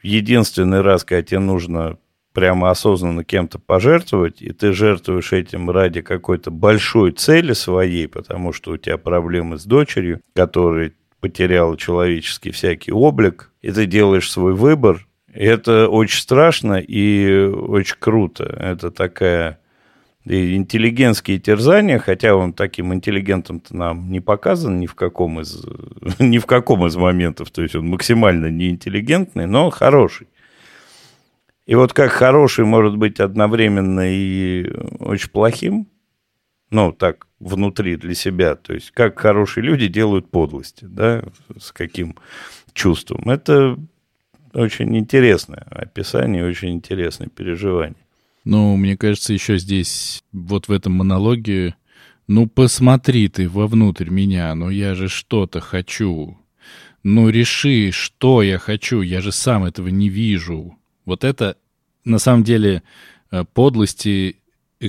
[0.03, 1.99] единственный раз, когда тебе нужно
[2.35, 8.73] прямо осознанно кем-то пожертвовать, и ты жертвуешь этим ради какой-то большой цели своей, потому что
[8.73, 15.07] у тебя проблемы с дочерью, которая потеряла человеческий всякий облик, и ты делаешь свой выбор,
[15.35, 18.45] это очень страшно и очень круто.
[18.45, 19.59] Это такая
[20.25, 25.63] и интеллигентские терзания, хотя он таким интеллигентом-то нам не показан ни в каком из,
[26.19, 27.51] ни в каком из моментов.
[27.51, 30.29] То есть он максимально неинтеллигентный, но хороший.
[31.67, 35.89] И вот как хороший может быть одновременно и очень плохим,
[36.71, 41.25] ну, так, внутри для себя, то есть как хорошие люди делают подлости, да,
[41.59, 42.17] с каким
[42.73, 43.31] чувством.
[43.31, 43.79] Это
[44.55, 47.97] очень интересное описание, очень интересное переживание.
[48.45, 51.75] Ну, мне кажется, еще здесь, вот в этом монологе,
[52.27, 56.39] ну, посмотри ты вовнутрь меня, ну, я же что-то хочу.
[57.03, 60.79] Ну, реши, что я хочу, я же сам этого не вижу.
[61.05, 61.57] Вот это,
[62.05, 62.83] на самом деле,
[63.31, 64.37] э, подлости,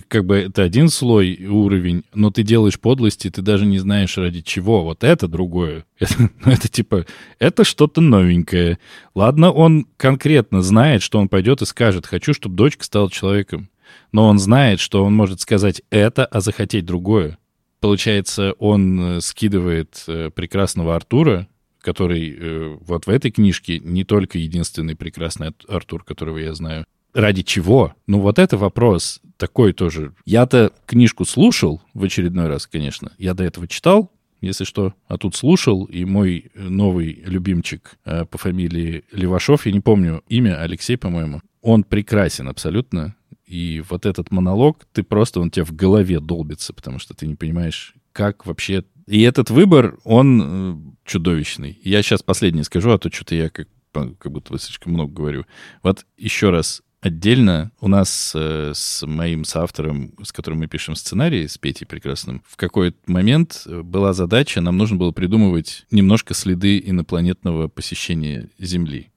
[0.01, 4.41] как бы это один слой, уровень, но ты делаешь подлости, ты даже не знаешь ради
[4.41, 4.83] чего.
[4.83, 5.85] Вот это другое.
[5.99, 7.05] Это, ну, это типа,
[7.39, 8.79] это что-то новенькое.
[9.13, 13.69] Ладно, он конкретно знает, что он пойдет и скажет, хочу, чтобы дочка стала человеком.
[14.11, 17.37] Но он знает, что он может сказать это, а захотеть другое.
[17.79, 21.47] Получается, он э, скидывает э, прекрасного Артура,
[21.81, 26.85] который э, вот в этой книжке не только единственный прекрасный Артур, которого я знаю.
[27.15, 27.95] Ради чего?
[28.07, 30.13] Ну вот это вопрос такой тоже.
[30.25, 33.13] Я-то книжку слушал в очередной раз, конечно.
[33.17, 38.37] Я до этого читал, если что, а тут слушал, и мой новый любимчик э, по
[38.37, 43.15] фамилии Левашов, я не помню имя, Алексей, по-моему, он прекрасен абсолютно,
[43.47, 47.35] и вот этот монолог, ты просто, он тебе в голове долбится, потому что ты не
[47.35, 48.83] понимаешь, как вообще...
[49.07, 50.75] И этот выбор, он э,
[51.05, 51.79] чудовищный.
[51.81, 55.45] Я сейчас последнее скажу, а то что-то я как, как будто слишком много говорю.
[55.81, 61.47] Вот еще раз, отдельно у нас э, с моим соавтором, с которым мы пишем сценарий,
[61.47, 66.81] с Петей Прекрасным, в какой-то момент э, была задача, нам нужно было придумывать немножко следы
[66.83, 69.11] инопланетного посещения Земли.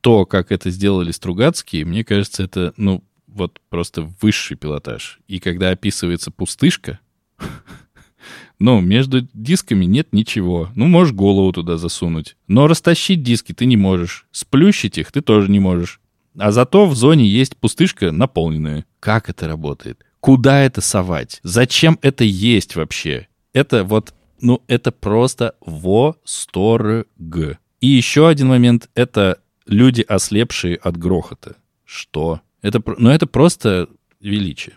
[0.00, 5.18] То, как это сделали Стругацкие, мне кажется, это, ну, вот просто высший пилотаж.
[5.26, 7.00] И когда описывается пустышка,
[8.60, 10.70] ну, между дисками нет ничего.
[10.76, 12.36] Ну, можешь голову туда засунуть.
[12.46, 14.26] Но растащить диски ты не можешь.
[14.30, 16.00] Сплющить их ты тоже не можешь.
[16.38, 18.84] А зато в зоне есть пустышка наполненная.
[19.00, 20.04] Как это работает?
[20.20, 21.40] Куда это совать?
[21.42, 23.28] Зачем это есть вообще?
[23.52, 27.06] Это вот, ну, это просто восторг.
[27.80, 31.56] И еще один момент— это люди, ослепшие от грохота.
[31.84, 32.40] Что?
[32.62, 33.88] Это, ну, это просто
[34.20, 34.74] величие.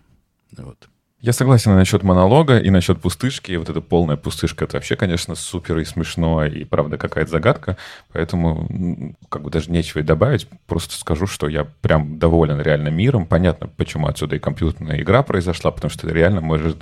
[0.58, 0.89] Вот.
[1.19, 3.56] Я согласен насчет монолога и насчет пустышки.
[3.56, 7.75] Вот эта полная пустышка, это вообще, конечно, супер и смешно, и правда какая-то загадка.
[8.13, 10.47] Поэтому как бы даже нечего и добавить.
[10.67, 13.25] Просто скажу, что я прям доволен реально миром.
[13.25, 16.75] Понятно, почему отсюда и компьютерная игра произошла, потому что реально можешь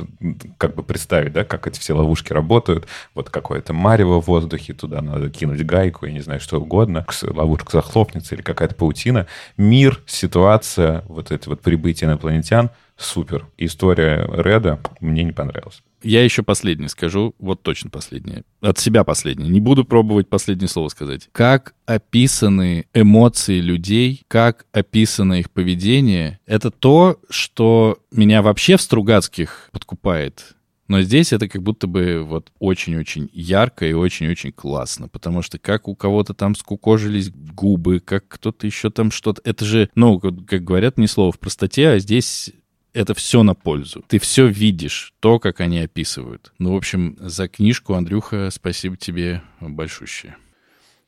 [0.57, 2.87] как бы представить, да, как эти все ловушки работают.
[3.13, 7.05] Вот какое-то марево в воздухе, туда надо кинуть гайку, я не знаю, что угодно.
[7.21, 9.27] Ловушка захлопнется или какая-то паутина.
[9.55, 13.47] Мир, ситуация, вот это вот прибытие инопланетян— супер.
[13.57, 15.81] История Реда мне не понравилась.
[16.01, 18.43] Я еще последнее скажу, вот точно последнее.
[18.61, 19.49] От себя последнее.
[19.49, 21.29] Не буду пробовать последнее слово сказать.
[21.31, 29.69] Как описаны эмоции людей, как описано их поведение, это то, что меня вообще в Стругацких
[29.71, 30.55] подкупает.
[30.87, 35.87] Но здесь это как будто бы вот очень-очень ярко и очень-очень классно, потому что как
[35.87, 39.41] у кого-то там скукожились губы, как кто-то еще там что-то...
[39.43, 42.51] Это же, ну, как говорят, не слово в простоте, а здесь
[42.95, 44.03] это все на пользу.
[44.07, 46.53] Ты все видишь, то, как они описывают.
[46.59, 50.37] Ну, в общем, за книжку, Андрюха, спасибо тебе большущее.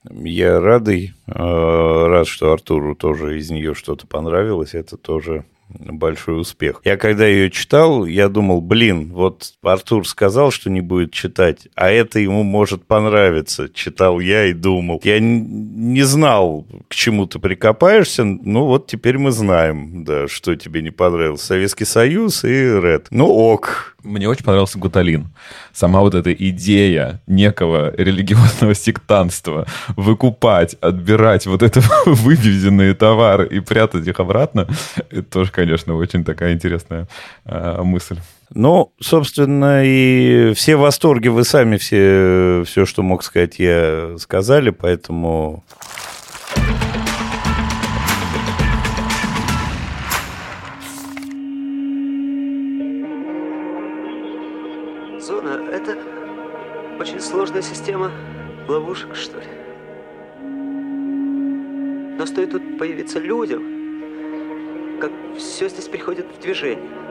[0.09, 4.73] Я радый, э, рад, что Артуру тоже из нее что-то понравилось.
[4.73, 6.81] Это тоже большой успех.
[6.83, 11.89] Я когда ее читал, я думал, блин, вот Артур сказал, что не будет читать, а
[11.89, 13.69] это ему может понравиться.
[13.73, 15.01] Читал я и думал.
[15.03, 20.81] Я не знал, к чему ты прикопаешься, ну вот теперь мы знаем, да, что тебе
[20.81, 21.41] не понравилось.
[21.41, 23.07] Советский Союз и Ред.
[23.11, 25.27] Ну ок, мне очень понравился Гуталин.
[25.73, 34.07] Сама вот эта идея некого религиозного сектанства выкупать, отбирать вот это вывезенные товары и прятать
[34.07, 34.67] их обратно,
[35.09, 37.07] это тоже, конечно, очень такая интересная
[37.45, 38.19] э, мысль.
[38.51, 45.63] Ну, собственно, и все восторги вы сами все, все, что мог сказать, я сказали, поэтому
[57.19, 58.11] сложная система
[58.67, 59.47] ловушек, что ли.
[62.19, 63.76] Но стоит тут появиться людям,
[64.99, 67.06] как все здесь приходит в движение.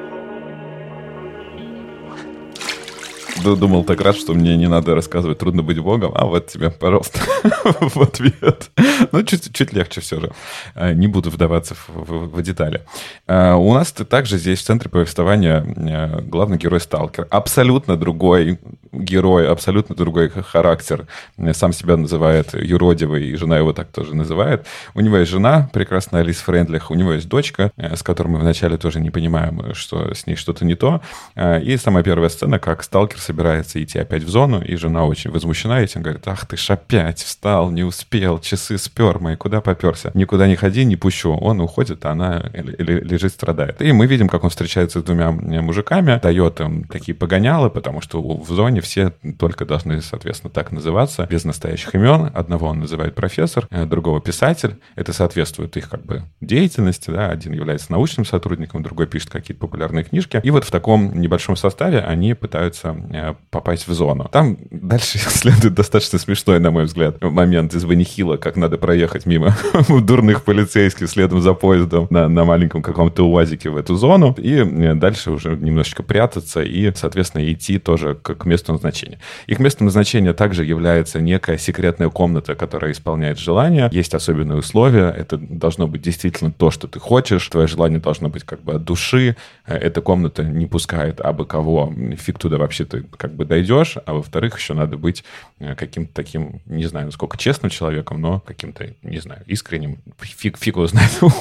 [3.43, 7.21] Думал так раз, что мне не надо рассказывать «Трудно быть богом», а вот тебе, пожалуйста,
[7.81, 8.71] в ответ.
[9.13, 10.33] Ну, чуть, чуть легче все же.
[10.75, 12.83] А, не буду вдаваться в, в, в детали.
[13.27, 17.27] А, у нас также здесь в центре повествования а, главный герой Сталкер.
[17.31, 18.59] Абсолютно другой
[18.93, 21.07] герой, абсолютно другой характер.
[21.53, 24.67] Сам себя называет юродивый, и жена его так тоже называет.
[24.95, 28.79] У него есть жена, прекрасная Алис Френдлих, у него есть дочка, с которой мы вначале
[28.79, 31.03] тоже не понимаем, что с ней что-то не то.
[31.37, 35.81] И самая первая сцена, как Сталкер собирается идти опять в зону, и жена очень возмущена
[35.81, 40.11] этим, говорит, ах ты ж опять встал, не успел, часы спер мои, куда поперся?
[40.15, 41.35] Никуда не ходи, не пущу.
[41.35, 43.83] Он уходит, а она лежит, страдает.
[43.83, 48.23] И мы видим, как он встречается с двумя мужиками, дает им такие погонялы, потому что
[48.23, 52.31] в зоне все только должны, соответственно, так называться, без настоящих имен.
[52.35, 54.77] Одного он называет профессор, э, другого писатель.
[54.95, 60.05] Это соответствует их как бы деятельности, да, один является научным сотрудником, другой пишет какие-то популярные
[60.05, 60.41] книжки.
[60.43, 63.16] И вот в таком небольшом составе они пытаются э,
[63.51, 64.29] попасть в зону.
[64.31, 69.57] Там дальше следует достаточно смешной, на мой взгляд, момент из Ванихила, как надо проехать мимо
[69.89, 74.35] дурных полицейских следом за поездом на, на маленьком каком-то УАЗике в эту зону.
[74.39, 79.19] И э, дальше уже немножечко прятаться и, соответственно, идти тоже к, месту назначения.
[79.47, 83.89] Их местом назначения также является некая секретная комната, которая исполняет желания.
[83.93, 85.11] Есть особенные условия.
[85.11, 87.47] Это должно быть действительно то, что ты хочешь.
[87.49, 89.37] Твое желание должно быть как бы от души.
[89.67, 91.93] Э, эта комната не пускает абы кого.
[92.17, 95.25] Фиг туда вообще ты как бы дойдешь, а во-вторых, еще надо быть
[95.59, 99.99] э, каким-то таким, не знаю, насколько честным человеком, но каким-то, не знаю, искренним.
[100.21, 100.89] Фиг, фиг его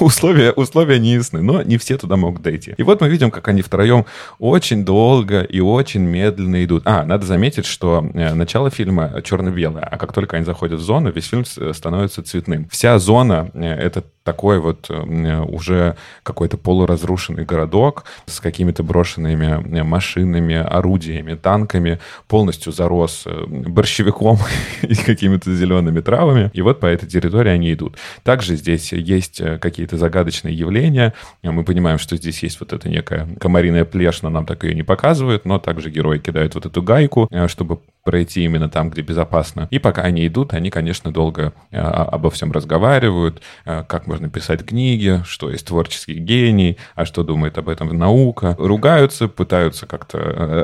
[0.00, 2.74] условия, условия не ясны, но не все туда могут дойти.
[2.76, 4.06] И вот мы видим, как они втроем
[4.38, 6.82] очень долго и очень медленно идут.
[6.86, 11.10] А, надо заметить, что э, начало фильма черно-белое, а как только они заходят в зону,
[11.10, 12.68] весь фильм становится цветным.
[12.70, 22.00] Вся зона— это такой вот уже какой-то полуразрушенный городок с какими-то брошенными машинами, орудиями, танками,
[22.28, 24.38] полностью зарос э, борщевиком
[24.82, 26.50] и какими-то зелеными травами.
[26.52, 27.96] И вот по этой территории они идут.
[28.22, 31.14] Также здесь есть э, какие-то загадочные явления.
[31.42, 34.82] Мы понимаем, что здесь есть вот эта некая комариная плешь, но нам так ее не
[34.82, 39.66] показывают, но также герои кидают вот эту гайку, э, чтобы пройти именно там, где безопасно.
[39.70, 45.50] И пока они идут, они, конечно, долго обо всем разговаривают, как можно писать книги, что
[45.50, 48.56] есть творческий гений, а что думает об этом наука.
[48.58, 50.18] Ругаются, пытаются как-то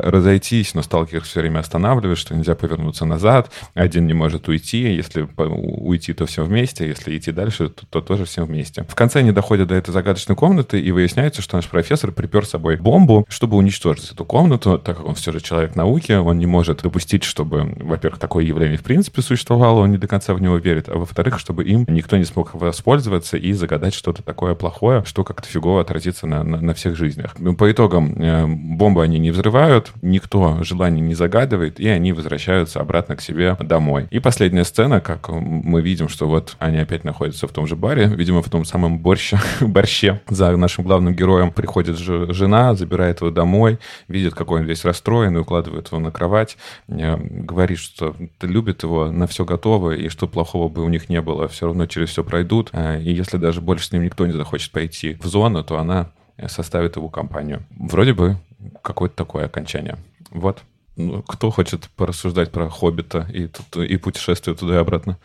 [0.04, 5.28] разойтись, но сталкер все время останавливает, что нельзя повернуться назад, один не может уйти, если
[5.36, 8.84] уйти, то все вместе, если идти дальше, то, то тоже всем вместе.
[8.88, 12.50] В конце они доходят до этой загадочной комнаты, и выясняется, что наш профессор припер с
[12.50, 16.46] собой бомбу, чтобы уничтожить эту комнату, так как он все же человек науки, он не
[16.46, 20.56] может допустить, чтобы, во-первых, такое явление в принципе существовало, он не до конца в него
[20.56, 25.24] верит, а во-вторых, чтобы им никто не смог воспользоваться и загадать что-то такое плохое, что
[25.24, 27.34] как-то фигово отразится на, на, на всех жизнях.
[27.38, 32.80] Ну, по итогам э, бомбы они не взрывают, никто желаний не загадывает, и они возвращаются
[32.80, 34.06] обратно к себе домой.
[34.10, 38.06] И последняя сцена, как мы видим, что вот они опять находятся в том же баре,
[38.06, 43.78] видимо, в том самом борще, борще за нашим главным героем приходит жена, забирает его домой,
[44.08, 46.56] видит, какой он весь расстроен, и укладывает его на кровать,
[46.88, 51.20] э, говорит, что любит его, на все готово, и что плохого бы у них не
[51.20, 54.32] было, все равно через все пройдут, э, и если даже больше с ним никто не
[54.32, 56.10] захочет пойти в зону, то она
[56.48, 57.64] составит его компанию.
[57.70, 58.36] Вроде бы
[58.82, 59.98] какое-то такое окончание.
[60.30, 60.62] Вот.
[60.96, 63.48] Ну, кто хочет порассуждать про Хоббита и,
[63.82, 65.18] и путешествие туда и обратно?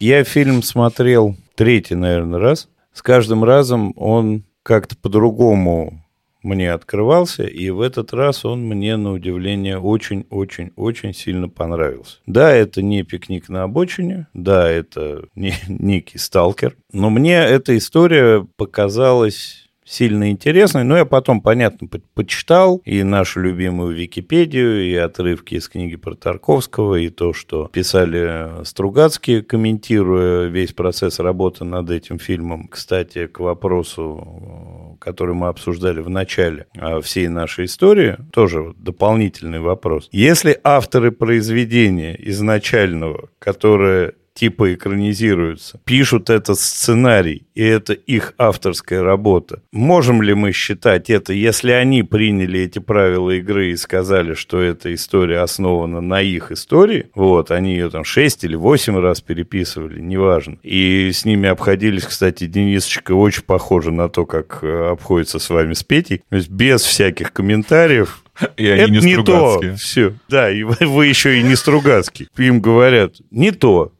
[0.00, 2.68] Я фильм смотрел третий, наверное, раз.
[2.92, 6.03] С каждым разом он как-то по-другому
[6.44, 12.18] мне открывался, и в этот раз он мне, на удивление, очень-очень-очень сильно понравился.
[12.26, 18.46] Да, это не пикник на обочине, да, это не некий сталкер, но мне эта история
[18.56, 25.68] показалась сильно интересный, но я потом, понятно, почитал и нашу любимую Википедию, и отрывки из
[25.68, 32.68] книги про Тарковского, и то, что писали Стругацкие, комментируя весь процесс работы над этим фильмом.
[32.68, 36.66] Кстати, к вопросу, который мы обсуждали в начале
[37.02, 40.08] всей нашей истории, тоже дополнительный вопрос.
[40.10, 49.62] Если авторы произведения изначального, которое типа экранизируются, пишут этот сценарий, и это их авторская работа.
[49.72, 54.92] Можем ли мы считать это, если они приняли эти правила игры и сказали, что эта
[54.92, 60.58] история основана на их истории, вот, они ее там 6 или 8 раз переписывали, неважно,
[60.62, 65.74] и с ними обходились, кстати, Денисочка очень похоже на то, как э, обходится с вами
[65.74, 68.24] с Петей, то есть без всяких комментариев,
[68.56, 69.60] и они это не, не то.
[69.76, 70.14] Все.
[70.28, 72.28] Да, и вы еще и не Стругацкий.
[72.36, 73.92] Им говорят, не то.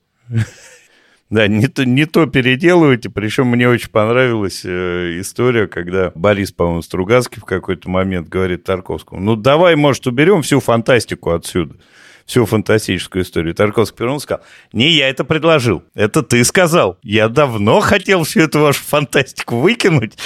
[1.30, 3.08] Да, не то, не то переделываете.
[3.10, 9.20] Причем мне очень понравилась э, история, когда Борис, по-моему, Стругацкий в какой-то момент говорит Тарковскому,
[9.20, 11.76] ну давай, может, уберем всю фантастику отсюда
[12.26, 13.54] всю фантастическую историю.
[13.54, 16.98] Тарковский Перун сказал, не я это предложил, это ты сказал.
[17.02, 20.16] Я давно хотел всю эту вашу фантастику выкинуть,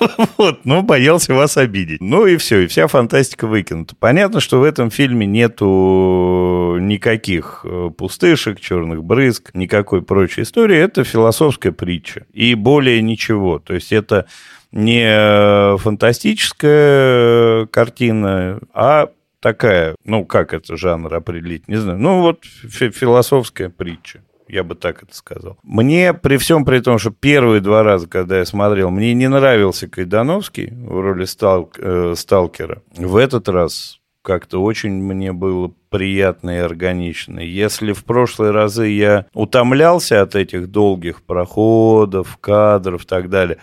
[0.38, 2.00] вот, но боялся вас обидеть.
[2.00, 3.94] Ну и все, и вся фантастика выкинута.
[3.98, 10.76] Понятно, что в этом фильме нету никаких э, пустышек, черных брызг, никакой прочей истории.
[10.78, 12.26] Это философская притча.
[12.32, 13.58] И более ничего.
[13.58, 14.26] То есть это
[14.72, 19.10] не фантастическая картина, а
[19.46, 22.00] такая, ну, как это жанр определить, не знаю.
[22.00, 24.22] Ну, вот философская притча.
[24.48, 25.56] Я бы так это сказал.
[25.62, 29.86] Мне, при всем при том, что первые два раза, когда я смотрел, мне не нравился
[29.86, 32.82] Кайдановский в роли стал, э, сталкера.
[32.96, 37.38] В этот раз как-то очень мне было приятно и органично.
[37.38, 43.58] Если в прошлые разы я утомлялся от этих долгих проходов, кадров и так далее,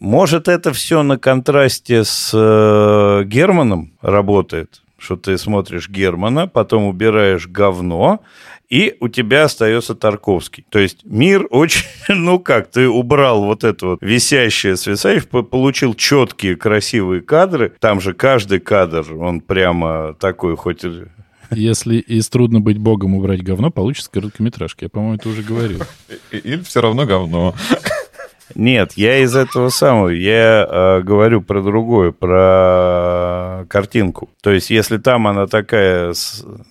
[0.00, 4.82] может, это все на контрасте с э, Германом работает?
[4.98, 8.20] Что ты смотришь Германа, потом убираешь говно,
[8.68, 10.66] и у тебя остается Тарковский.
[10.68, 16.56] То есть мир очень, ну как, ты убрал вот это вот висящее, свисающее, получил четкие,
[16.56, 17.72] красивые кадры.
[17.80, 20.84] Там же каждый кадр, он прямо такой, хоть
[21.50, 24.84] если из «Трудно быть богом» убрать говно, получится короткометражка.
[24.84, 25.80] Я, по-моему, это уже говорил.
[26.30, 27.54] Или все равно говно.
[28.54, 34.30] Нет, я из этого самого, я э, говорю про другое, про картинку.
[34.42, 36.14] То есть, если там она такая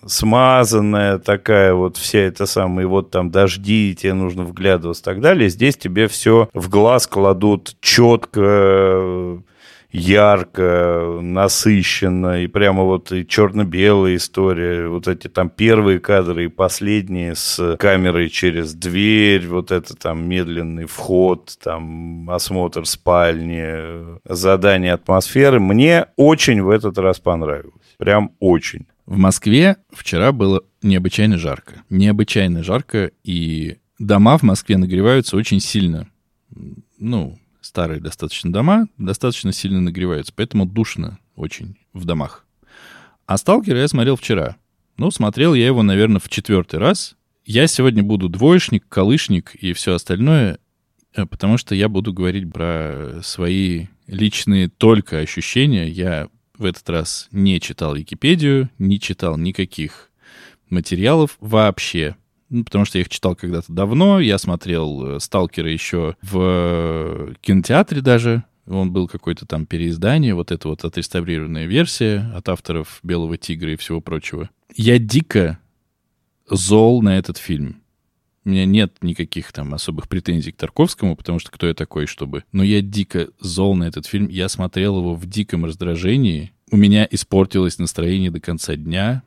[0.06, 5.20] смазанная, такая вот вся эта самая, и вот там дожди, тебе нужно вглядываться и так
[5.20, 9.40] далее, здесь тебе все в глаз кладут четко,
[9.90, 17.34] ярко, насыщенно, и прямо вот и черно-белая история, вот эти там первые кадры и последние
[17.34, 25.58] с камерой через дверь, вот это там медленный вход, там осмотр спальни, задание атмосферы.
[25.58, 27.72] Мне очень в этот раз понравилось.
[27.96, 28.86] Прям очень.
[29.06, 31.82] В Москве вчера было необычайно жарко.
[31.88, 36.08] Необычайно жарко, и дома в Москве нагреваются очень сильно.
[36.98, 37.38] Ну,
[37.68, 42.44] старые достаточно дома достаточно сильно нагреваются, поэтому душно очень в домах.
[43.26, 44.56] А «Сталкер» я смотрел вчера.
[44.96, 47.14] Ну, смотрел я его, наверное, в четвертый раз.
[47.44, 50.58] Я сегодня буду двоечник, колышник и все остальное,
[51.14, 55.88] э, потому что я буду говорить про свои личные только ощущения.
[55.88, 60.10] Я в этот раз не читал Википедию, не читал никаких
[60.70, 62.16] материалов вообще.
[62.50, 64.20] Ну, потому что я их читал когда-то давно.
[64.20, 68.44] Я смотрел э, «Сталкера» еще в э, кинотеатре даже.
[68.66, 73.76] Он был какой-то там переиздание, вот это вот отреставрированная версия от авторов «Белого тигра» и
[73.76, 74.50] всего прочего.
[74.74, 75.58] Я дико
[76.48, 77.82] зол на этот фильм.
[78.44, 82.44] У меня нет никаких там особых претензий к Тарковскому, потому что кто я такой, чтобы...
[82.52, 84.28] Но я дико зол на этот фильм.
[84.28, 86.52] Я смотрел его в диком раздражении.
[86.70, 89.22] У меня испортилось настроение до конца дня.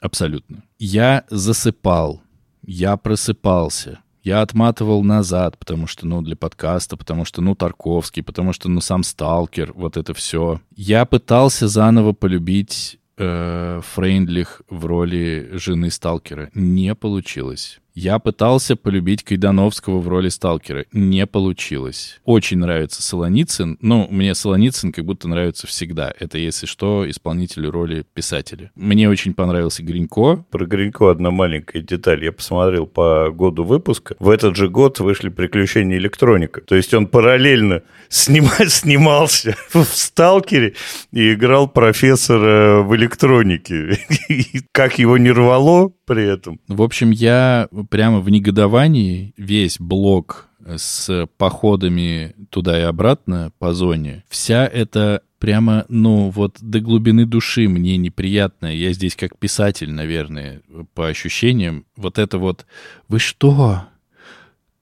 [0.00, 0.64] Абсолютно.
[0.78, 2.23] Я засыпал
[2.66, 8.54] я просыпался, я отматывал назад, потому что, ну, для подкаста, потому что, ну, Тарковский, потому
[8.54, 10.60] что, ну, сам Сталкер, вот это все.
[10.74, 16.50] Я пытался заново полюбить э, Фрейндлих в роли жены Сталкера.
[16.54, 17.80] Не получилось.
[17.94, 20.84] Я пытался полюбить Кайдановского в роли сталкера.
[20.92, 22.18] Не получилось.
[22.24, 23.78] Очень нравится Солоницын.
[23.80, 26.12] Ну, мне Солоницын как будто нравится всегда.
[26.18, 28.72] Это, если что, исполнитель роли писателя.
[28.74, 30.44] Мне очень понравился Гринько.
[30.50, 32.24] Про Гринько одна маленькая деталь.
[32.24, 34.16] Я посмотрел по году выпуска.
[34.18, 36.62] В этот же год вышли «Приключения электроника».
[36.62, 40.74] То есть он параллельно снимать, снимался в «Сталкере»
[41.12, 44.00] и играл профессора в электронике.
[44.72, 46.60] Как его не рвало при этом.
[46.68, 54.24] В общем, я прямо в негодовании весь блок с походами туда и обратно по зоне,
[54.28, 58.74] вся эта прямо, ну, вот до глубины души мне неприятно.
[58.74, 60.62] Я здесь как писатель, наверное,
[60.94, 61.84] по ощущениям.
[61.96, 62.64] Вот это вот,
[63.08, 63.84] вы что,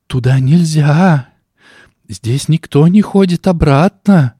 [0.06, 1.30] туда нельзя,
[2.08, 4.34] здесь никто не ходит обратно.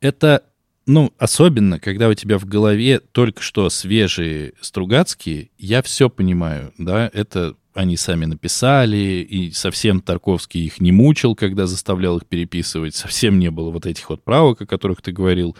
[0.00, 0.44] Это
[0.86, 7.10] ну, особенно, когда у тебя в голове только что свежие Стругацкие, я все понимаю, да,
[7.12, 13.38] это они сами написали, и совсем Тарковский их не мучил, когда заставлял их переписывать, совсем
[13.38, 15.56] не было вот этих вот правок, о которых ты говорил.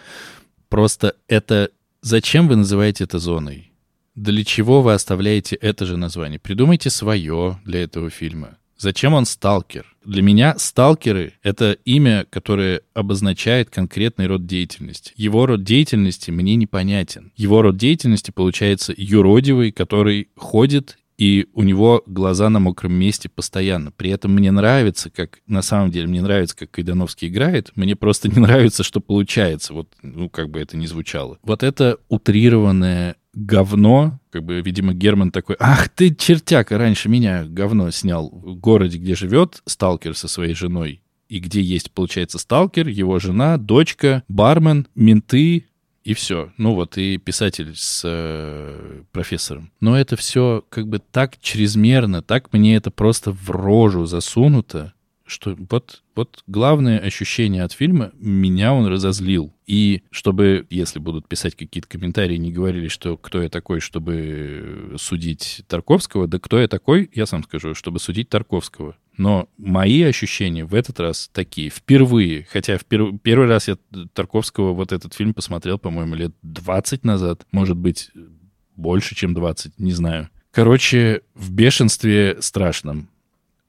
[0.68, 1.70] Просто это...
[2.02, 3.72] Зачем вы называете это зоной?
[4.14, 6.40] Для чего вы оставляете это же название?
[6.40, 8.58] Придумайте свое для этого фильма.
[8.82, 9.86] Зачем он сталкер?
[10.04, 15.12] Для меня сталкеры— это имя, которое обозначает конкретный род деятельности.
[15.14, 17.30] Его род деятельности мне непонятен.
[17.36, 23.92] Его род деятельности получается юродивый, который ходит и у него глаза на мокром месте постоянно.
[23.92, 27.70] При этом мне нравится, как на самом деле мне нравится, как Кайдановский играет.
[27.76, 29.74] Мне просто не нравится, что получается.
[29.74, 31.38] Вот, ну, как бы это ни звучало.
[31.44, 37.90] Вот это утрированное говно, как бы, видимо, Герман такой, ах ты, чертяка, раньше меня говно
[37.90, 43.18] снял в городе, где живет сталкер со своей женой, и где есть, получается, сталкер, его
[43.18, 45.66] жена, дочка, бармен, менты,
[46.04, 46.52] и все.
[46.56, 49.70] Ну вот, и писатель с э, профессором.
[49.80, 54.94] Но это все как бы так чрезмерно, так мне это просто в рожу засунуто,
[55.32, 59.52] что вот, вот главное ощущение от фильма, меня он разозлил.
[59.66, 65.62] И чтобы, если будут писать какие-то комментарии, не говорили, что кто я такой, чтобы судить
[65.66, 68.96] Тарковского, да кто я такой, я сам скажу, чтобы судить Тарковского.
[69.16, 73.76] Но мои ощущения в этот раз такие, впервые, хотя в пер, первый раз я
[74.12, 78.10] Тарковского вот этот фильм посмотрел, по-моему, лет 20 назад, может быть,
[78.76, 80.28] больше, чем 20, не знаю.
[80.50, 83.08] Короче, в бешенстве страшном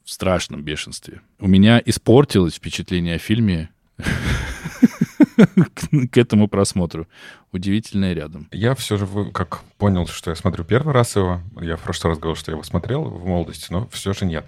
[0.03, 1.21] в страшном бешенстве.
[1.39, 3.69] У меня испортилось впечатление о фильме
[6.11, 7.07] к этому просмотру.
[7.51, 8.47] удивительное рядом.
[8.51, 12.17] Я все же, как понял, что я смотрю первый раз его, я в прошлый раз
[12.17, 14.41] говорил, что я его смотрел в молодости, но все же у меня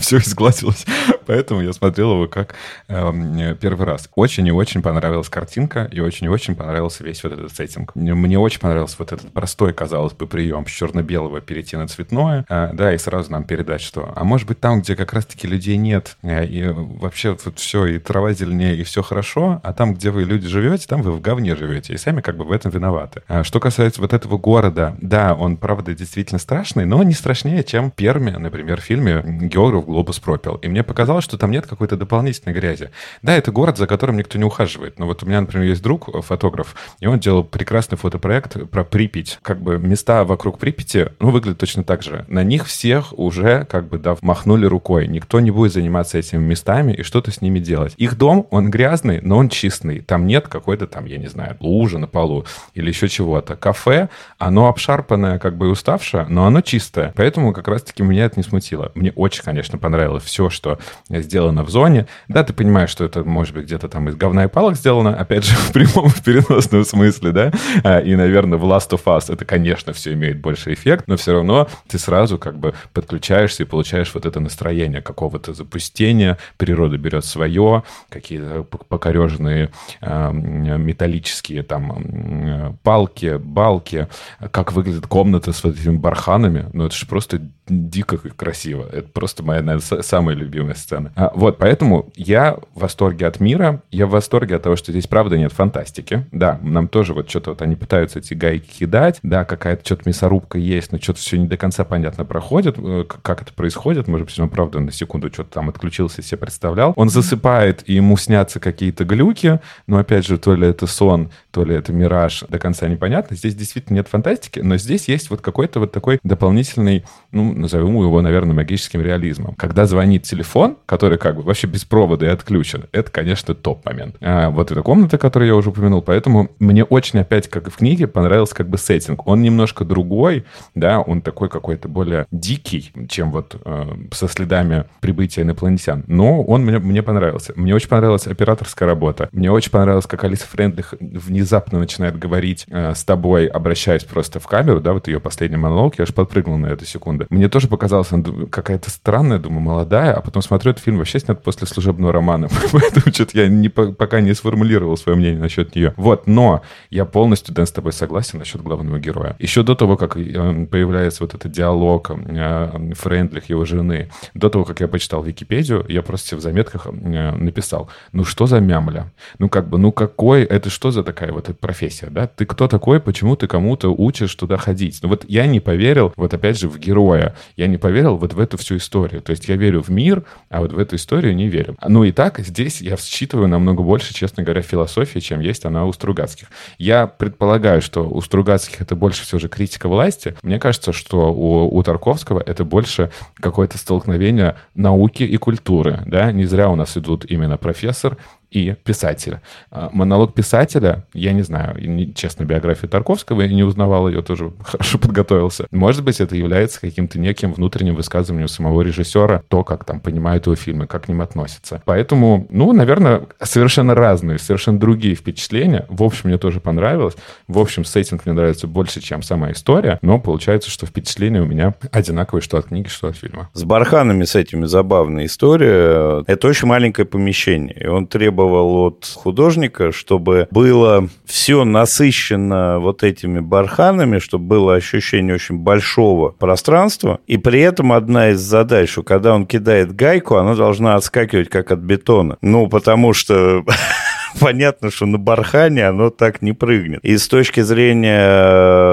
[0.00, 0.84] все изгладилось,
[1.26, 2.56] поэтому я смотрел его как
[2.88, 4.10] э, первый раз.
[4.16, 7.94] Очень и очень понравилась картинка, и очень и очень понравился весь вот этот сеттинг.
[7.94, 12.70] Мне очень понравился вот этот простой, казалось бы, прием с черно-белого перейти на цветное, э,
[12.72, 16.16] да, и сразу нам передать, что, а может быть там, где как раз-таки людей нет,
[16.22, 20.24] э, и вообще вот все, и трава зеленее, и все хорошо, а там, где вы
[20.24, 23.22] люди живете, там вы в говне живете, и сами как бы в этом виноваты.
[23.28, 27.90] А что касается вот этого города, да, он, правда, действительно страшный, но не страшнее, чем
[27.90, 30.56] Перми, например, в фильме «Географ глобус пропил».
[30.56, 32.90] И мне показалось, что там нет какой-то дополнительной грязи.
[33.22, 34.98] Да, это город, за которым никто не ухаживает.
[34.98, 39.38] Но вот у меня, например, есть друг, фотограф, и он делал прекрасный фотопроект про Припять.
[39.42, 42.24] Как бы места вокруг Припяти, ну, выглядят точно так же.
[42.28, 45.06] На них всех уже как бы, да, махнули рукой.
[45.06, 47.94] Никто не будет заниматься этими местами и что-то с ними делать.
[47.96, 50.00] Их дом, он грязный, но он чистый.
[50.00, 53.56] Там нет какой-то там, я не знаю, лужи на полу или еще чего-то.
[53.56, 54.08] Кафе,
[54.38, 57.12] оно обшарпанное, как бы уставшее, но оно чистое.
[57.16, 58.92] Поэтому как раз-таки меня это не смутило.
[58.94, 62.06] Мне очень, конечно, понравилось все, что сделано в зоне.
[62.28, 65.44] Да, ты понимаешь, что это может быть где-то там из говна и палок сделано, опять
[65.44, 67.52] же, в прямом и переносном смысле, да,
[67.84, 71.32] а, и, наверное, в Last of Us это, конечно, все имеет больше эффект, но все
[71.32, 77.24] равно ты сразу как бы подключаешься и получаешь вот это настроение какого-то запустения, природа берет
[77.24, 84.08] свое, какие-то покореженные э, металлические там палки, балки,
[84.50, 87.40] как выглядит комната с вот этими барханами, ну это же просто
[87.70, 88.86] дико красиво.
[88.92, 91.12] Это просто моя, наверное, самая любимая сцена.
[91.14, 95.06] А, вот, поэтому я в восторге от мира, я в восторге от того, что здесь,
[95.06, 96.26] правда, нет фантастики.
[96.32, 100.58] Да, нам тоже вот что-то вот они пытаются эти гайки кидать, да, какая-то что-то мясорубка
[100.58, 104.08] есть, но что-то все не до конца понятно проходит, э, как это происходит.
[104.08, 106.92] Может быть, он, правда, на секунду что-то там отключился себе представлял.
[106.96, 111.64] Он засыпает, и ему снятся какие-то глюки, но, опять же, то ли это сон, то
[111.64, 113.36] ли это мираж, до конца непонятно.
[113.36, 118.20] Здесь действительно нет фантастики, но здесь есть вот какой-то вот такой дополнительный, ну, назовем его,
[118.22, 119.54] наверное, магическим реализмом.
[119.54, 124.16] Когда звонит телефон, который как бы вообще без провода и отключен, это, конечно, топ-момент.
[124.20, 127.76] А вот эта комната, которую я уже упомянул, поэтому мне очень опять, как и в
[127.76, 129.26] книге, понравился как бы сеттинг.
[129.26, 130.44] Он немножко другой,
[130.74, 136.04] да, он такой какой-то более дикий, чем вот э, со следами прибытия инопланетян.
[136.06, 137.52] Но он мне, мне понравился.
[137.56, 139.28] Мне очень понравилась операторская работа.
[139.32, 140.94] Мне очень понравилось, как Алиса Френдлих
[141.40, 145.98] внезапно начинает говорить э, с тобой, обращаясь просто в камеру, да, вот ее последний монолог,
[145.98, 147.26] я аж подпрыгнул на эту секунду.
[147.30, 151.42] Мне тоже показалось, она какая-то странная, думаю, молодая, а потом смотрю, этот фильм вообще снят
[151.42, 155.94] после служебного романа, поэтому что-то я не, пока не сформулировал свое мнение насчет нее.
[155.96, 159.34] Вот, но я полностью, Дэн, с тобой согласен насчет главного героя.
[159.38, 164.64] Еще до того, как э, появляется вот этот диалог э, Френдлих, его жены, до того,
[164.64, 169.10] как я почитал Википедию, я просто в заметках э, написал, ну что за мямля?
[169.38, 172.26] Ну как бы, ну какой, это что за такая вот профессия, да?
[172.26, 174.98] Ты кто такой, почему ты кому-то учишь туда ходить?
[175.02, 177.34] Ну вот я не поверил, вот опять же, в героя.
[177.56, 179.22] Я не поверил вот в эту всю историю.
[179.22, 181.76] То есть я верю в мир, а вот в эту историю не верю.
[181.86, 185.92] Ну и так, здесь я считываю намного больше, честно говоря, философии, чем есть она у
[185.92, 186.48] Стругацких.
[186.78, 190.34] Я предполагаю, что у Стругацких это больше все же критика власти.
[190.42, 193.10] Мне кажется, что у, у Тарковского это больше
[193.40, 196.02] какое-то столкновение науки и культуры.
[196.06, 196.32] Да?
[196.32, 198.16] Не зря у нас идут именно профессор
[198.50, 199.40] и писателя.
[199.70, 201.76] А, монолог писателя, я не знаю,
[202.14, 205.66] честно, биографию Тарковского, я не узнавал ее, тоже хорошо подготовился.
[205.70, 210.56] Может быть, это является каким-то неким внутренним высказыванием самого режиссера, то, как там понимают его
[210.56, 211.82] фильмы, как к ним относятся.
[211.84, 215.86] Поэтому, ну, наверное, совершенно разные, совершенно другие впечатления.
[215.88, 217.14] В общем, мне тоже понравилось.
[217.46, 221.74] В общем, сеттинг мне нравится больше, чем сама история, но получается, что впечатления у меня
[221.92, 223.48] одинаковые, что от книги, что от фильма.
[223.52, 226.24] С барханами с этими забавная история.
[226.26, 233.02] Это очень маленькое помещение, и он требует требовал от художника, чтобы было все насыщено вот
[233.02, 237.20] этими барханами, чтобы было ощущение очень большого пространства.
[237.26, 241.70] И при этом одна из задач, что когда он кидает гайку, она должна отскакивать как
[241.70, 242.38] от бетона.
[242.40, 243.62] Ну, потому что
[244.40, 247.00] понятно, что на бархане оно так не прыгнет.
[247.02, 248.89] И с точки зрения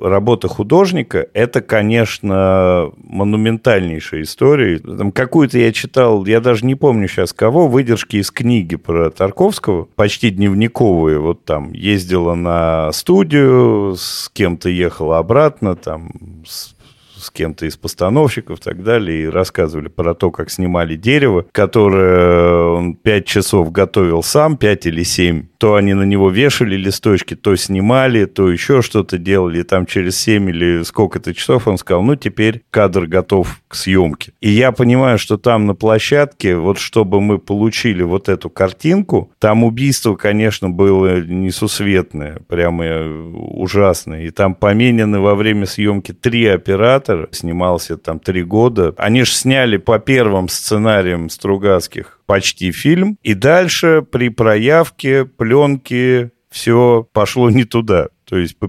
[0.00, 4.78] работы художника, это, конечно, монументальнейшая история.
[4.78, 9.86] Там какую-то я читал, я даже не помню сейчас кого, выдержки из книги про Тарковского,
[9.94, 11.18] почти дневниковые.
[11.18, 16.10] Вот там ездила на студию, с кем-то ехала обратно, там
[16.46, 16.74] с
[17.22, 22.74] с кем-то из постановщиков и так далее, и рассказывали про то, как снимали дерево, которое
[22.74, 25.46] он пять часов готовил сам, пять или семь.
[25.58, 29.60] То они на него вешали листочки, то снимали, то еще что-то делали.
[29.60, 34.32] И там через семь или сколько-то часов он сказал, ну, теперь кадр готов к съемке.
[34.40, 39.62] И я понимаю, что там на площадке, вот чтобы мы получили вот эту картинку, там
[39.62, 42.84] убийство, конечно, было несусветное, прямо
[43.32, 44.24] ужасное.
[44.24, 48.94] И там поменены во время съемки три оператора, снимался там три года.
[48.96, 57.06] Они же сняли по первым сценариям Стругацких почти фильм, и дальше при проявке пленки все
[57.12, 58.08] пошло не туда.
[58.24, 58.68] То есть по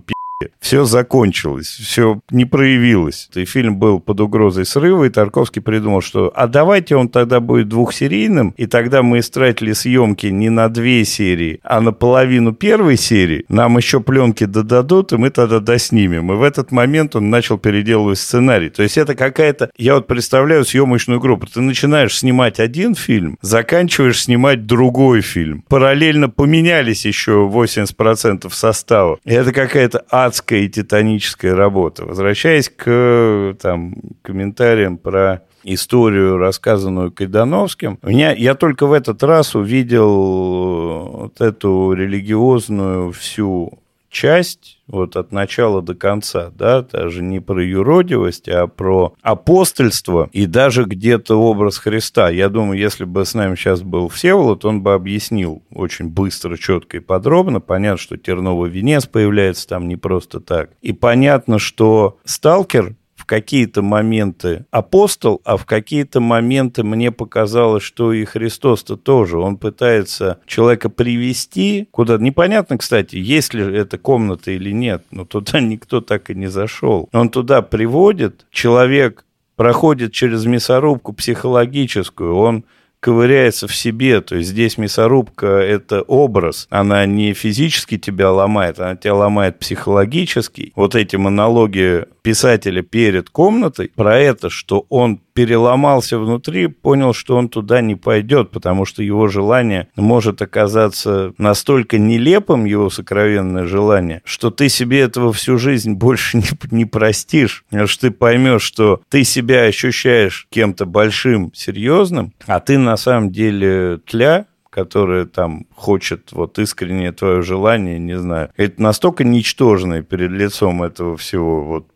[0.60, 3.30] все закончилось, все не проявилось.
[3.36, 7.70] И фильм был под угрозой срыва, и Тарковский придумал, что а давайте он тогда будет
[7.70, 13.46] двухсерийным, и тогда мы истратили съемки не на две серии, а на половину первой серии.
[13.50, 16.32] Нам еще пленки додадут, и мы тогда доснимем.
[16.32, 18.70] И в этот момент он начал переделывать сценарий.
[18.70, 19.70] То есть это какая-то...
[19.78, 21.48] Я вот представляю съемочную группу.
[21.48, 25.64] Ты начинаешь снимать один фильм, заканчиваешь снимать другой фильм.
[25.68, 29.20] Параллельно поменялись еще 80% состава.
[29.26, 32.06] И это какая-то ад адская и титаническая работа.
[32.06, 41.12] Возвращаясь к там, комментариям про историю, рассказанную Кайдановским, меня, я только в этот раз увидел
[41.22, 43.83] вот эту религиозную всю
[44.14, 50.46] часть вот от начала до конца, да, даже не про юродивость, а про апостольство и
[50.46, 52.30] даже где-то образ Христа.
[52.30, 56.98] Я думаю, если бы с нами сейчас был Всеволод, он бы объяснил очень быстро, четко
[56.98, 57.60] и подробно.
[57.60, 60.70] Понятно, что терновый венец появляется там не просто так.
[60.82, 68.12] И понятно, что сталкер в какие-то моменты апостол, а в какие-то моменты мне показалось, что
[68.12, 69.40] и Христос-то тоже.
[69.40, 75.60] Он пытается человека привести куда Непонятно, кстати, есть ли эта комната или нет, но туда
[75.62, 77.08] никто так и не зашел.
[77.14, 79.24] Он туда приводит, человек
[79.56, 82.66] проходит через мясорубку психологическую, он
[83.04, 84.22] ковыряется в себе.
[84.22, 86.68] То есть здесь мясорубка– это образ.
[86.70, 90.72] Она не физически тебя ломает, она тебя ломает психологически.
[90.76, 97.50] Вот эти монологи писателя перед комнатой про это, что он переломался внутри, понял, что он
[97.50, 104.52] туда не пойдет, потому что его желание может оказаться настолько нелепым, его сокровенное желание, что
[104.52, 109.64] ты себе этого всю жизнь больше не, не простишь, что ты поймешь, что ты себя
[109.64, 117.12] ощущаешь кем-то большим, серьезным, а ты на самом деле тля, которая там хочет вот искреннее
[117.12, 118.50] твое желание, не знаю.
[118.58, 121.88] Это настолько ничтожное перед лицом этого всего, вот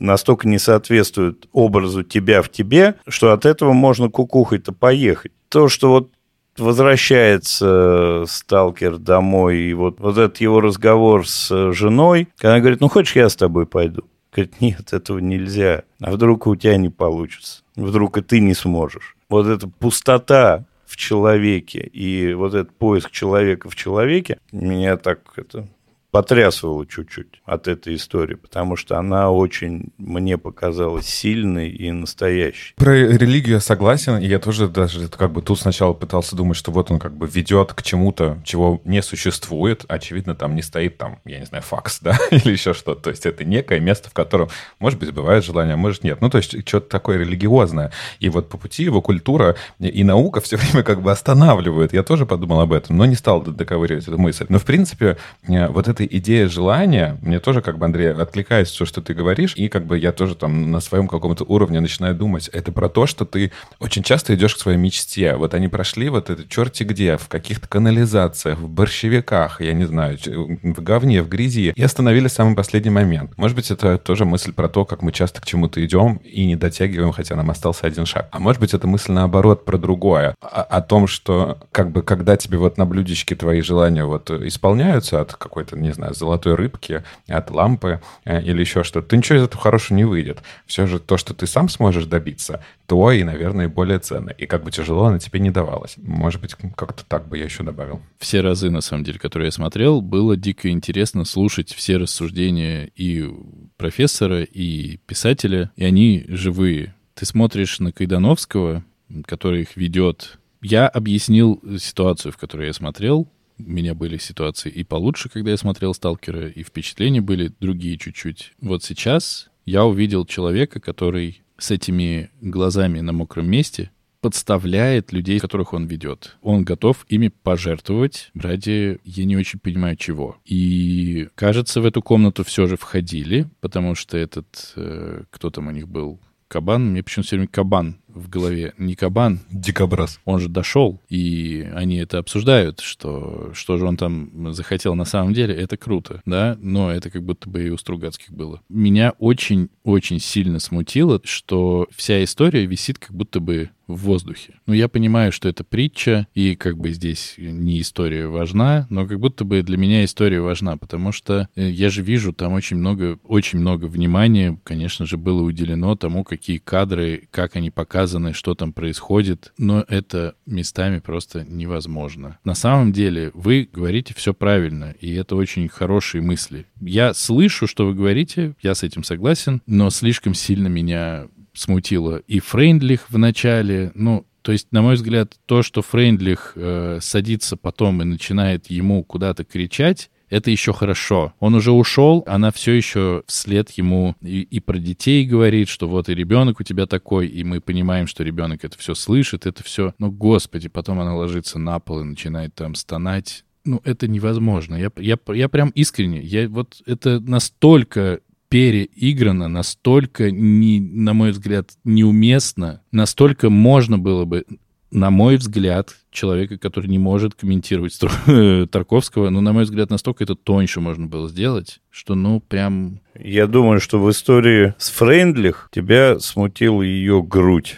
[0.00, 5.30] настолько не соответствует образу тебя в тебе, что от этого можно кукухой-то поехать.
[5.48, 6.10] То, что вот
[6.58, 12.88] возвращается сталкер домой, и вот, вот этот его разговор с женой, когда она говорит, ну,
[12.88, 14.02] хочешь, я с тобой пойду?
[14.32, 15.84] Говорит, нет, этого нельзя.
[16.00, 17.62] А вдруг у тебя не получится?
[17.76, 19.15] Вдруг и ты не сможешь?
[19.28, 21.80] Вот эта пустота в человеке.
[21.80, 25.68] И вот этот поиск человека в человеке меня так это
[26.10, 32.74] потрясывало чуть-чуть от этой истории, потому что она очень мне показалась сильной и настоящей.
[32.76, 36.70] Про религию я согласен, и я тоже даже как бы тут сначала пытался думать, что
[36.70, 41.18] вот он как бы ведет к чему-то, чего не существует, очевидно, там не стоит там,
[41.24, 44.48] я не знаю, факс, да, или еще что-то, то есть это некое место, в котором,
[44.78, 48.48] может быть, бывает желание, а может нет, ну, то есть что-то такое религиозное, и вот
[48.48, 52.72] по пути его культура и наука все время как бы останавливают, я тоже подумал об
[52.72, 55.16] этом, но не стал доковыривать эту мысль, но в принципе
[55.48, 59.68] э, вот идея желания, мне тоже, как бы, Андрей, откликается все, что ты говоришь, и
[59.68, 63.24] как бы я тоже там на своем каком-то уровне начинаю думать, это про то, что
[63.24, 65.36] ты очень часто идешь к своей мечте.
[65.36, 70.18] Вот они прошли вот это черти где, в каких-то канализациях, в борщевиках, я не знаю,
[70.18, 73.36] в говне, в грязи, и остановились в самый последний момент.
[73.36, 76.56] Может быть, это тоже мысль про то, как мы часто к чему-то идем и не
[76.56, 78.28] дотягиваем, хотя нам остался один шаг.
[78.30, 82.36] А может быть, это мысль наоборот про другое, о, о том, что как бы когда
[82.36, 87.50] тебе вот на блюдечке твои желания вот исполняются от какой-то, не знаю, золотой рыбки, от
[87.50, 90.42] лампы э, или еще что-то, то ничего из этого хорошего не выйдет.
[90.66, 94.30] Все же то, что ты сам сможешь добиться, то и, наверное, более ценно.
[94.30, 95.96] И как бы тяжело она тебе не давалась.
[95.96, 98.00] Может быть, как-то так бы я еще добавил.
[98.18, 103.28] Все разы, на самом деле, которые я смотрел, было дико интересно слушать все рассуждения и
[103.76, 106.94] профессора, и писателя, и они живые.
[107.14, 108.84] Ты смотришь на Кайдановского,
[109.26, 110.38] который их ведет.
[110.62, 113.28] Я объяснил ситуацию, в которой я смотрел,
[113.58, 118.52] у меня были ситуации и получше, когда я смотрел «Сталкера», и впечатления были другие чуть-чуть.
[118.60, 123.90] Вот сейчас я увидел человека, который с этими глазами на мокром месте
[124.20, 126.36] подставляет людей, которых он ведет.
[126.42, 130.36] Он готов ими пожертвовать ради, я не очень понимаю, чего.
[130.44, 135.70] И, кажется, в эту комнату все же входили, потому что этот, э, кто там у
[135.70, 138.74] них был, Кабан, мне почему-то все время Кабан в голове.
[138.78, 140.20] Не Кабан, Дикобраз.
[140.24, 145.34] он же дошел, и они это обсуждают, что, что же он там захотел на самом
[145.34, 148.62] деле, это круто, да, но это как будто бы и у Стругацких было.
[148.68, 154.54] Меня очень-очень сильно смутило, что вся история висит как будто бы в воздухе.
[154.66, 159.20] Ну, я понимаю, что это притча, и как бы здесь не история важна, но как
[159.20, 163.18] будто бы для меня история важна, потому что э, я же вижу там очень много,
[163.24, 168.72] очень много внимания, конечно же, было уделено тому, какие кадры, как они показаны, что там
[168.72, 172.38] происходит, но это местами просто невозможно.
[172.44, 176.66] На самом деле вы говорите все правильно, и это очень хорошие мысли.
[176.80, 182.40] Я слышу, что вы говорите, я с этим согласен, но слишком сильно меня смутило и
[182.40, 188.02] Фрейндлих в начале, ну, то есть, на мой взгляд, то, что Фрейндлих э, садится потом
[188.02, 191.34] и начинает ему куда-то кричать, это еще хорошо.
[191.38, 196.08] Он уже ушел, она все еще вслед ему и, и про детей говорит, что вот
[196.08, 199.94] и ребенок у тебя такой, и мы понимаем, что ребенок это все слышит, это все.
[199.98, 203.44] Но, господи, потом она ложится на пол и начинает там стонать.
[203.64, 204.76] Ну, это невозможно.
[204.76, 208.20] Я, я, я прям искренне, я вот это настолько
[208.56, 214.46] переиграно, настолько, не, на мой взгляд, неуместно, настолько можно было бы,
[214.90, 220.24] на мой взгляд, человека, который не может комментировать Стру- Тарковского, ну, на мой взгляд, настолько
[220.24, 223.00] это тоньше можно было сделать, что, ну, прям...
[223.20, 227.76] Я думаю, что в истории с Фрейндлих тебя смутила ее грудь.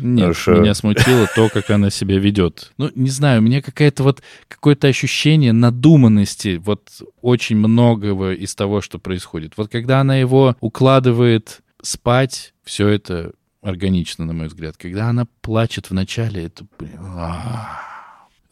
[0.00, 0.60] Нет, Хорошо.
[0.60, 2.72] меня смутило то, как она себя ведет.
[2.78, 6.90] Ну, не знаю, у меня какая-то вот какое-то ощущение надуманности вот
[7.22, 9.52] очень многого из того, что происходит.
[9.56, 13.32] Вот когда она его укладывает спать, все это
[13.62, 14.76] органично, на мой взгляд.
[14.76, 16.64] Когда она плачет в начале, это...
[16.78, 17.80] блин, а.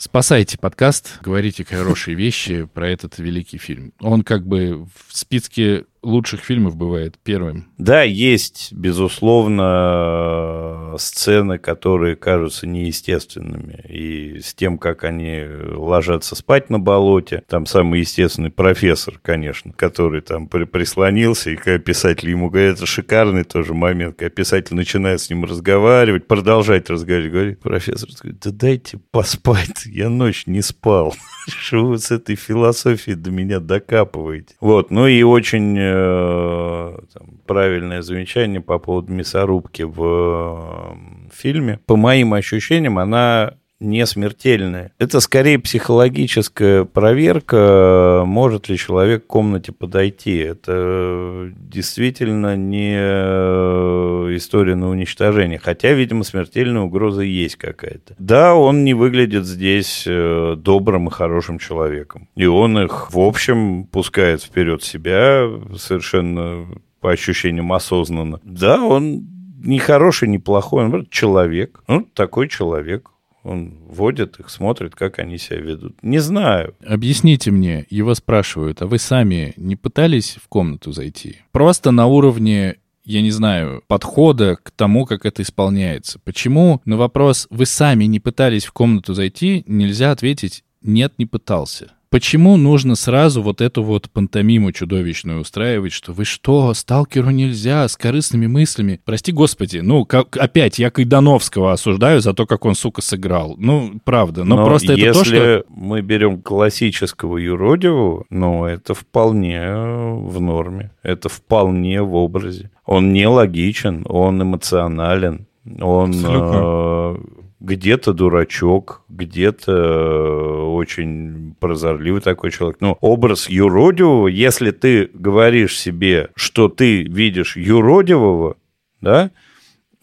[0.01, 3.93] Спасайте подкаст, говорите хорошие вещи про этот великий фильм.
[3.99, 7.69] Он как бы в списке лучших фильмов бывает первым.
[7.79, 13.85] Да, есть, безусловно, сцены, которые кажутся неестественными.
[13.89, 15.45] И с тем, как они
[15.75, 21.79] ложатся спать на болоте, там самый естественный профессор, конечно, который там при- прислонился, и когда
[21.79, 27.33] писатель ему говорит, это шикарный тоже момент, когда писатель начинает с ним разговаривать, продолжать разговаривать,
[27.33, 31.15] говорит, профессор, да дайте поспать, я ночь не спал.
[31.49, 34.55] Что вы с этой философией до меня докапываете?
[34.61, 41.81] Вот, ну и очень э, там, правильное замечание по поводу мясорубки в э, фильме.
[41.87, 44.93] По моим ощущениям, она не смертельная.
[44.99, 50.37] Это скорее психологическая проверка, может ли человек к комнате подойти.
[50.37, 55.59] Это действительно не э, история на уничтожение.
[55.59, 58.15] Хотя, видимо, смертельная угроза есть какая-то.
[58.19, 62.29] Да, он не выглядит здесь э, добрым и хорошим человеком.
[62.35, 66.67] И он их, в общем, пускает вперед себя совершенно
[67.01, 68.41] по ощущениям осознанно.
[68.43, 69.29] Да, он
[69.63, 71.81] не хороший, не плохой, он человек.
[71.87, 73.11] Ну, такой человек.
[73.49, 75.97] Он водит их, смотрит, как они себя ведут.
[76.03, 76.75] Не знаю.
[76.87, 81.39] Объясните мне, его спрашивают, а вы сами не пытались в комнату зайти?
[81.51, 86.19] Просто на уровне я не знаю, подхода к тому, как это исполняется.
[86.19, 91.93] Почему на вопрос «вы сами не пытались в комнату зайти» нельзя ответить «нет, не пытался».
[92.11, 97.97] Почему нужно сразу вот эту вот пантомиму чудовищную устраивать, что вы что, сталкеру нельзя с
[97.97, 99.01] корыстными мыслями?
[99.05, 103.57] Прости господи, ну, как, опять, я Кайдановского осуждаю за то, как он, сука, сыграл.
[103.59, 105.65] Ну, правда, но, просто это если то, что...
[105.69, 110.93] мы берем классического юродивого, ну, это вполне в норме.
[111.03, 112.71] Это вполне в образе.
[112.87, 115.47] Он не логичен, он эмоционален,
[115.79, 117.17] он э,
[117.61, 122.79] где-то дурачок, где-то э, очень прозорливый такой человек.
[122.81, 128.57] Но образ юродивого, если ты говоришь себе, что ты видишь юродивого,
[129.01, 129.31] да,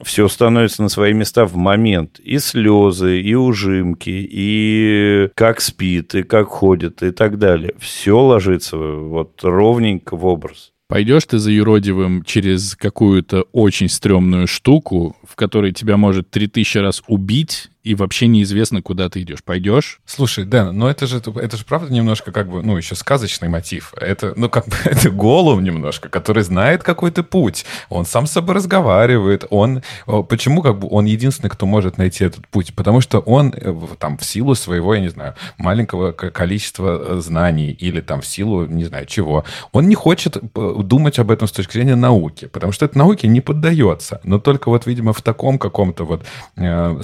[0.04, 2.20] все становится на свои места в момент.
[2.20, 7.74] И слезы, и ужимки, и как спит, и как ходит, и так далее.
[7.80, 10.74] Все ложится вот ровненько в образ.
[10.96, 16.78] Пойдешь ты за юродивым через какую-то очень стрёмную штуку, в которой тебя может три тысячи
[16.78, 19.44] раз убить, и вообще неизвестно, куда ты идешь.
[19.44, 20.00] Пойдешь?
[20.06, 23.94] Слушай, Дэн, но это же, это же правда немножко как бы, ну, еще сказочный мотив.
[24.02, 27.64] Это, ну, как бы, это Голум немножко, который знает какой-то путь.
[27.90, 29.46] Он сам с собой разговаривает.
[29.52, 29.84] Он,
[30.28, 32.74] почему как бы он единственный, кто может найти этот путь?
[32.74, 37.70] Потому что он э, там в силу своего, я не знаю, маленького количества э, знаний
[37.70, 41.52] или там в силу, не знаю, чего, он не хочет э, думать об этом с
[41.52, 44.22] точки зрения науки, потому что это науке не поддается.
[44.24, 46.26] Но только вот, видимо, в таком каком-то вот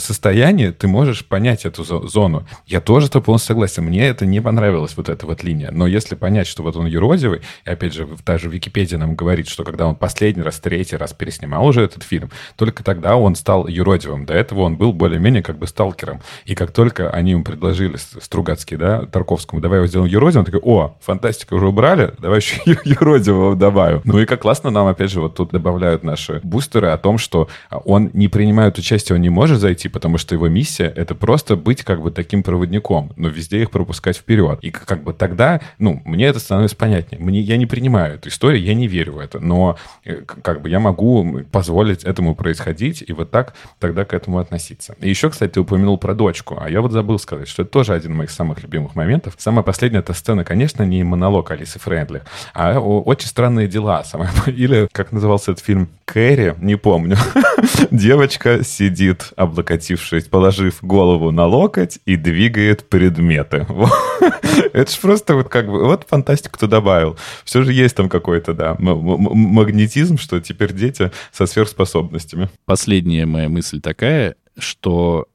[0.01, 2.45] состоянии ты можешь понять эту зону.
[2.65, 3.83] Я тоже-то полностью согласен.
[3.83, 5.71] Мне это не понравилось, вот эта вот линия.
[5.71, 9.63] Но если понять, что вот он юродивый, и опять же, даже Википедия нам говорит, что
[9.63, 14.25] когда он последний раз, третий раз переснимал уже этот фильм, только тогда он стал юродивым.
[14.25, 16.21] До этого он был более-менее как бы сталкером.
[16.45, 20.61] И как только они ему предложили, Стругацкий, да, Тарковскому, давай его сделаем юродивым, он такой,
[20.63, 24.01] о, фантастика уже убрали, давай еще юродивого добавим.
[24.03, 27.47] Ну и как классно нам, опять же, вот тут добавляют наши бустеры о том, что
[27.69, 31.83] он не принимает участие, он не может зайти, потому что его миссия— это просто быть
[31.83, 34.59] как бы таким проводником, но везде их пропускать вперед.
[34.61, 37.19] И как бы тогда, ну, мне это становится понятнее.
[37.19, 40.69] Мне, я не принимаю эту историю, я не верю в это, но э, как бы
[40.69, 44.95] я могу позволить этому происходить и вот так тогда к этому относиться.
[45.01, 47.93] И еще, кстати, ты упомянул про дочку, а я вот забыл сказать, что это тоже
[47.93, 49.33] один из моих самых любимых моментов.
[49.39, 52.21] Самая последняя эта сцена, конечно, не монолог Алисы Френдли,
[52.53, 54.03] а очень странные дела.
[54.45, 57.17] Или, как назывался этот фильм, Кэрри, не помню.
[57.91, 60.50] Девочка сидит, облокотившись, положив
[60.81, 63.65] голову на локоть и двигает предметы.
[64.73, 67.17] Это же просто вот как бы, вот фантастику кто добавил.
[67.43, 72.49] Все же есть там какой-то, да, магнетизм, что теперь дети со сверхспособностями.
[72.65, 75.27] Последняя моя мысль такая, что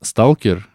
[0.00, 0.68] сталкер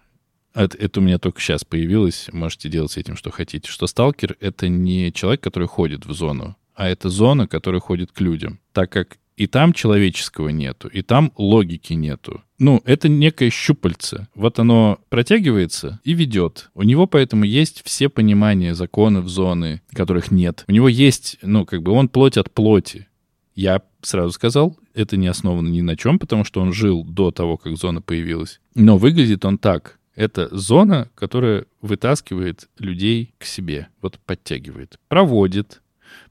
[0.58, 4.38] это, это у меня только сейчас появилось, можете делать с этим, что хотите, что сталкер—
[4.40, 8.60] это не человек, который ходит в зону, а это зона, которая ходит к людям.
[8.74, 12.42] Так как и там человеческого нету, и там логики нету.
[12.58, 14.28] Ну, это некое щупальце.
[14.34, 16.72] Вот оно протягивается и ведет.
[16.74, 20.66] У него поэтому есть все понимания законов зоны, которых нет.
[20.68, 23.08] У него есть, ну, как бы он плоть от плоти.
[23.54, 27.58] Я сразу сказал, это не основано ни на чем, потому что он жил до того,
[27.58, 28.60] как зона появилась.
[28.74, 30.00] Но выглядит он так.
[30.16, 35.84] Это зона, которая вытаскивает людей к себе, вот подтягивает, проводит,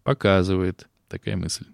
[0.03, 0.89] показывает.
[1.09, 1.67] Такая мысль.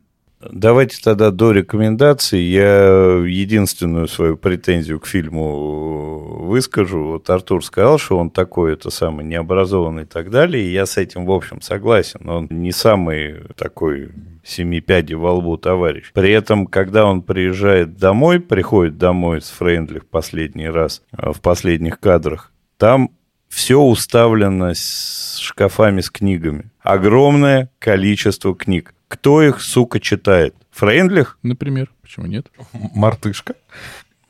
[0.51, 2.41] Давайте тогда до рекомендаций.
[2.41, 7.05] Я единственную свою претензию к фильму выскажу.
[7.05, 10.65] Вот Артур сказал, что он такой, это самый необразованный и так далее.
[10.65, 12.29] И я с этим, в общем, согласен.
[12.29, 14.11] Он не самый такой
[14.45, 16.11] семи пядей во лбу товарищ.
[16.13, 21.41] При этом, когда он приезжает домой, приходит домой с Фрейндли в последний раз, а, в
[21.41, 23.11] последних кадрах, там
[23.53, 26.71] все уставлено с шкафами с книгами.
[26.81, 28.95] Огромное количество книг.
[29.09, 30.55] Кто их, сука, читает?
[30.71, 31.39] Фрейндлих?
[31.43, 31.91] Например.
[32.01, 32.51] Почему нет?
[32.73, 33.55] Мартышка.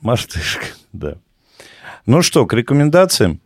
[0.00, 1.18] Мартышка, да.
[2.04, 3.40] Ну что, к рекомендациям?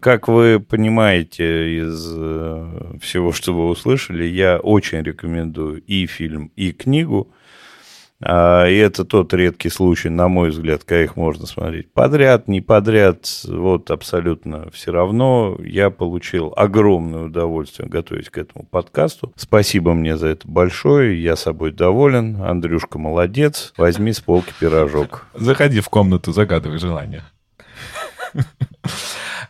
[0.00, 6.72] Как вы понимаете из э, всего, что вы услышали, я очень рекомендую и фильм, и
[6.72, 7.30] книгу.
[8.22, 12.60] А, и это тот редкий случай, на мой взгляд, когда их можно смотреть подряд, не
[12.60, 15.58] подряд, вот абсолютно все равно.
[15.62, 19.32] Я получил огромное удовольствие готовить к этому подкасту.
[19.36, 22.42] Спасибо мне за это большое, я собой доволен.
[22.42, 25.26] Андрюшка молодец, возьми с полки пирожок.
[25.34, 27.22] Заходи в комнату, загадывай желание.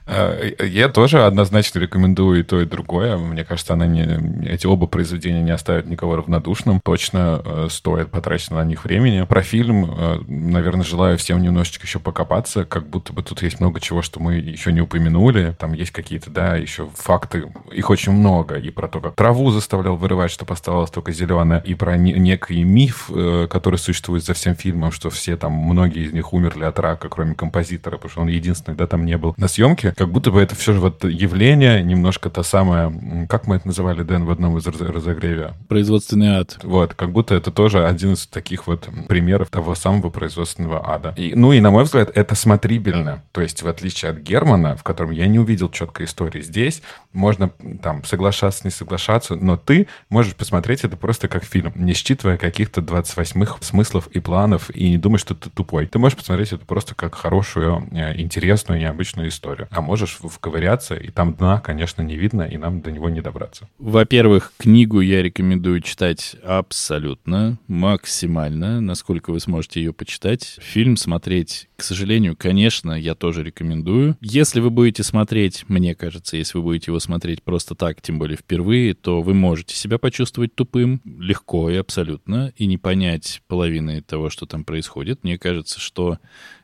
[0.07, 3.17] Э, я тоже однозначно рекомендую и то, и другое.
[3.17, 6.81] Мне кажется, она не, эти оба произведения не оставят никого равнодушным.
[6.85, 9.25] Точно э, стоит потратить на них времени.
[9.25, 13.81] Про фильм, э, наверное, желаю всем немножечко еще покопаться, как будто бы тут есть много
[13.81, 15.57] чего, что мы еще не упомянули.
[15.59, 17.53] Там есть какие-то, да, еще факты.
[17.73, 18.57] Их очень много.
[18.57, 21.61] И про то, как траву заставлял вырывать, чтобы оставалось только зеленое.
[21.65, 23.11] И про не, некий миф,
[23.51, 27.35] который существует за всем фильмом, что все там, многие из них умерли от рака, кроме
[27.35, 30.55] композитора, потому что он единственный, да, там не был на съемке как будто бы это
[30.55, 34.67] все же вот явление, немножко то самое, как мы это называли, Дэн, в одном из
[34.67, 35.55] разогреве?
[35.69, 36.59] Производственный ад.
[36.63, 41.15] Вот, как будто это тоже один из таких вот примеров того самого производственного ада.
[41.17, 43.23] И, ну и, на мой взгляд, это смотрибельно.
[43.33, 46.83] То есть, в отличие от Германа, в котором я не увидел четкой истории, здесь
[47.15, 47.51] можно
[47.83, 52.83] там соглашаться, не соглашаться, но ты можешь посмотреть это просто как фильм, не считывая каких-то
[52.83, 55.87] 28-х смыслов и планов, и не думать, что ты тупой.
[55.87, 59.69] Ты можешь посмотреть это просто как хорошую, э, интересную, необычную историю.
[59.71, 63.69] А можешь вковыряться, и там дна, конечно, не видно, и нам до него не добраться.
[63.79, 70.59] Во-первых, книгу я рекомендую читать абсолютно, максимально, насколько вы сможете ее почитать.
[70.61, 74.17] Фильм смотреть к сожалению, конечно, я тоже рекомендую.
[74.21, 78.39] Если вы будете смотреть, мне кажется, если вы будете его смотреть просто так, тем более
[78.39, 84.31] впервые, то вы можете себя почувствовать тупым легко и абсолютно, и не понять половины того,
[84.31, 85.23] что там происходит.
[85.23, 86.19] Мне кажется, что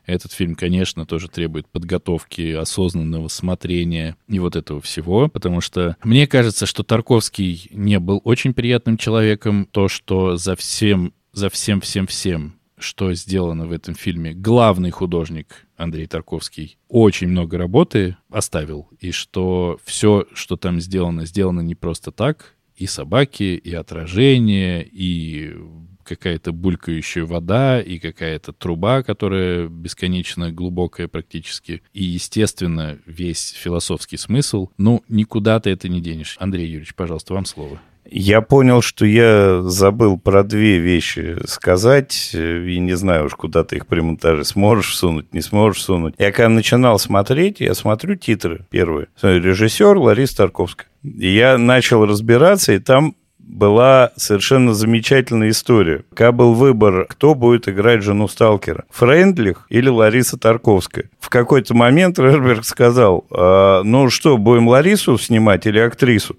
[0.05, 6.25] этот фильм, конечно, тоже требует подготовки, осознанного смотрения и вот этого всего, потому что мне
[6.25, 9.67] кажется, что Тарковский не был очень приятным человеком.
[9.71, 16.77] То, что за всем, за всем-всем-всем что сделано в этом фильме, главный художник Андрей Тарковский
[16.87, 22.85] очень много работы оставил, и что все, что там сделано, сделано не просто так, и
[22.87, 25.55] собаки, и отражение, и
[26.03, 31.81] какая-то булькающая вода и какая-то труба, которая бесконечно глубокая практически.
[31.93, 34.69] И, естественно, весь философский смысл.
[34.77, 36.35] Ну, никуда ты это не денешь.
[36.39, 37.79] Андрей Юрьевич, пожалуйста, вам слово.
[38.05, 43.77] Я понял, что я забыл про две вещи сказать, и не знаю уж, куда ты
[43.77, 46.15] их при монтаже сможешь сунуть, не сможешь сунуть.
[46.17, 49.07] Я когда начинал смотреть, я смотрю титры первые.
[49.21, 50.87] Режиссер Лариса Тарковская.
[51.03, 56.05] И я начал разбираться, и там была совершенно замечательная история.
[56.13, 61.09] Когда был выбор, кто будет играть жену Сталкера, Френдлих или Лариса Тарковская.
[61.23, 66.35] В какой-то момент Рерберг сказал, а, ну что, будем Ларису снимать или актрису?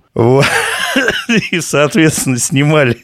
[1.51, 2.99] И, соответственно, снимали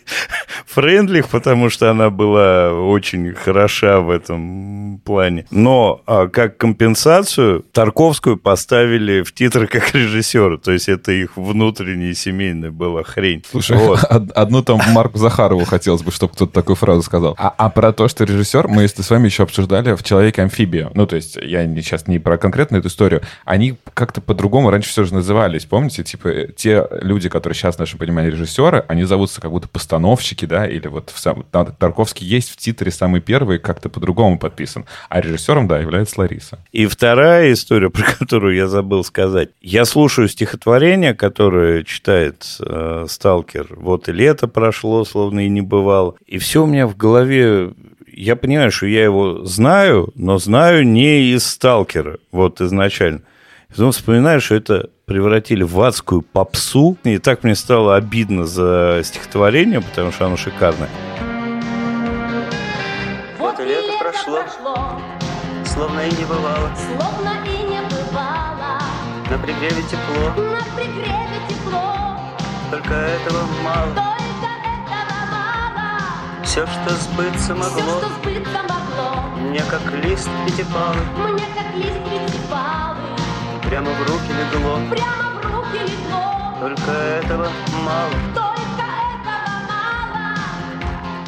[0.67, 5.47] Френдлих, потому что она была очень хороша в этом плане.
[5.51, 10.59] Но а, как компенсацию Тарковскую поставили в титры как режиссера.
[10.59, 13.43] То есть это их внутренняя семейная была хрень.
[13.51, 14.05] Слушай, вот.
[14.35, 17.35] одну там Марку Захарову хотелось бы, чтобы кто-то такую фразу сказал.
[17.39, 20.91] А, а про то, что режиссер, мы с вами еще обсуждали в «Человеке-амфибия».
[20.95, 23.23] Ну, то есть я сейчас не про конкретную эту историю.
[23.45, 25.65] Они как-то по-другому раньше все же назывались.
[25.65, 30.45] Помните, типа те люди, которые сейчас, в нашем понимании, режиссеры, они зовутся как будто постановщики,
[30.45, 31.45] да, или вот в сам...
[31.51, 34.85] Тарковский есть в титре самый первый, как-то по-другому подписан.
[35.09, 36.59] А режиссером, да, является Лариса.
[36.73, 39.51] И вторая история, про которую я забыл сказать.
[39.61, 43.69] Я слушаю стихотворение, которое читает э, Сталкер.
[43.77, 46.15] Вот и лето прошло, словно и не бывало.
[46.27, 47.73] И все у меня в голове
[48.13, 53.23] я понимаю, что я его знаю, но знаю не из «Сталкера», вот изначально.
[53.69, 56.97] Потом вспоминаю, что это превратили в адскую попсу.
[57.05, 60.89] И так мне стало обидно за стихотворение, потому что оно шикарное.
[63.39, 64.41] Вот и лето прошло,
[65.65, 66.71] словно и не бывало.
[66.77, 68.81] Словно и не бывало.
[69.31, 72.17] На пригреве тепло, На пригреве тепло.
[72.71, 73.95] только этого мало.
[73.95, 74.30] Только этого мало.
[76.45, 79.37] Все, что сбыться Все, могло, что сбыться могло.
[79.39, 81.01] мне как лист пятипалый,
[81.33, 83.03] Мне как лист пятипалый.
[83.69, 84.79] прямо в руки легло.
[84.91, 86.59] Прямо в руки легло.
[86.61, 87.49] Только этого
[87.85, 88.13] мало.
[88.35, 91.25] Только этого мало.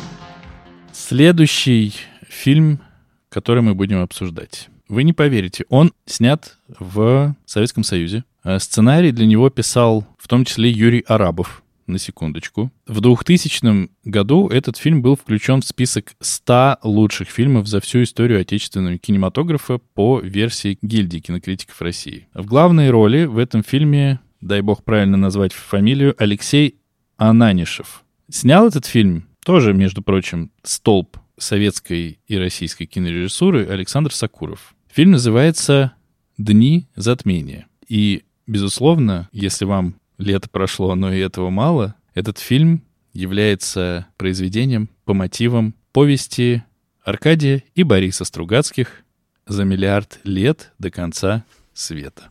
[0.93, 1.95] Следующий
[2.29, 2.81] фильм,
[3.29, 4.69] который мы будем обсуждать.
[4.89, 8.25] Вы не поверите, он снят в Советском Союзе.
[8.43, 11.62] А Сценарий для него писал в том числе Юрий Арабов,
[11.93, 12.73] на секундочку.
[12.87, 18.41] В 2000 году этот фильм был включен в список 100 лучших фильмов за всю историю
[18.41, 22.27] отечественного кинематографа по версии гильдии кинокритиков России.
[22.35, 26.77] В главной роли в этом фильме, дай бог правильно назвать фамилию, Алексей
[27.17, 28.03] Ананишев.
[28.29, 34.75] Снял этот фильм тоже, между прочим, столб советской и российской кинорежиссуры Александр Сакуров.
[34.91, 35.93] Фильм называется
[36.39, 37.67] «Дни затмения».
[37.89, 42.83] И, безусловно, если вам лето прошло, но и этого мало, этот фильм
[43.13, 46.63] является произведением по мотивам повести
[47.05, 49.05] Аркадия и Бориса Стругацких
[49.47, 51.45] «За миллиард лет до конца
[51.75, 52.31] света».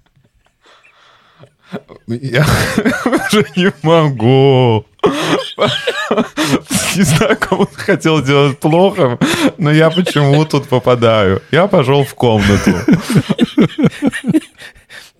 [2.07, 2.45] Я
[3.05, 4.86] уже не могу.
[6.95, 9.17] Не знаю, кому хотел сделать плохо,
[9.57, 11.41] но я почему тут попадаю.
[11.51, 12.71] Я пошел в комнату.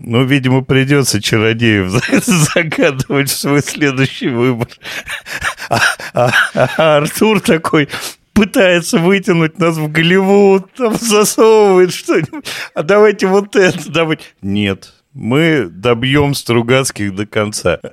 [0.04, 1.90] Ну, видимо, придется чародеев
[2.26, 4.68] загадывать в свой следующий выбор.
[5.70, 5.80] А,
[6.14, 7.88] а- а Артур такой
[8.34, 12.46] пытается вытянуть нас в Голливуд, там засовывает что-нибудь.
[12.74, 14.24] А давайте вот это, давайте.
[14.42, 17.80] Нет, мы добьем Стругацких до конца.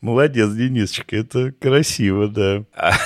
[0.00, 2.64] Молодец, Денисочка, это красиво, да.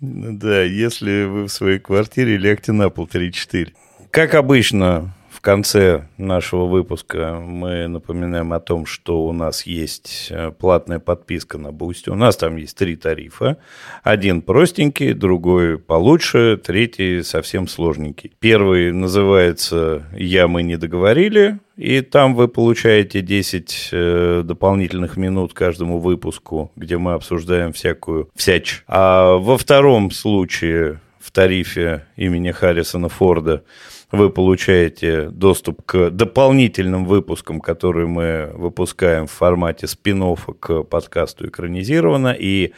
[0.00, 3.72] Да, если вы в своей квартире лягте на пол 3-4.
[4.10, 10.50] Как обычно, в конце нашего выпуска мы напоминаем о том, что у нас есть э,
[10.50, 12.10] платная подписка на Boosty.
[12.10, 13.56] У нас там есть три тарифа.
[14.02, 18.32] Один простенький, другой получше, третий совсем сложненький.
[18.40, 26.00] Первый называется «Я, мы не договорили», и там вы получаете 10 э, дополнительных минут каждому
[26.00, 28.82] выпуску, где мы обсуждаем всякую всячь.
[28.88, 33.62] А во втором случае в тарифе имени Харрисона Форда
[34.10, 42.34] вы получаете доступ к дополнительным выпускам, которые мы выпускаем в формате спин к подкасту экранизировано.
[42.38, 42.72] И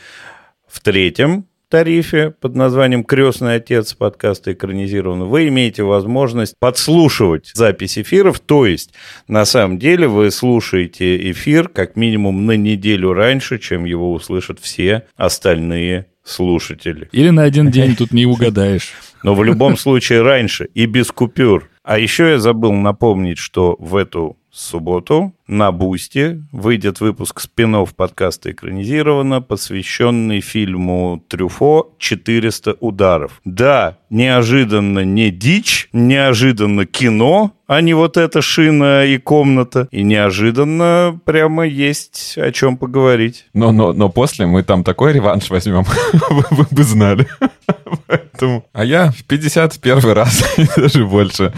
[0.66, 8.40] в третьем тарифе под названием «Крестный отец» подкаста экранизирован, вы имеете возможность подслушивать запись эфиров,
[8.40, 8.92] то есть
[9.28, 15.04] на самом деле вы слушаете эфир как минимум на неделю раньше, чем его услышат все
[15.16, 17.08] остальные слушатели.
[17.12, 18.92] Или на один день тут не угадаешь.
[19.22, 21.68] Но в любом случае раньше и без купюр.
[21.82, 28.52] А еще я забыл напомнить, что в эту субботу на Бусте выйдет выпуск спин подкаста
[28.52, 33.40] «Экранизировано», посвященный фильму Трюфо «400 ударов».
[33.44, 39.86] Да, неожиданно не дичь, неожиданно кино, а не вот эта шина и комната.
[39.90, 43.46] И неожиданно прямо есть о чем поговорить.
[43.52, 45.84] Но, но, но после мы там такой реванш возьмем,
[46.30, 47.28] вы бы знали.
[48.08, 48.64] Поэтому...
[48.72, 51.52] А я в 51 раз, и даже больше.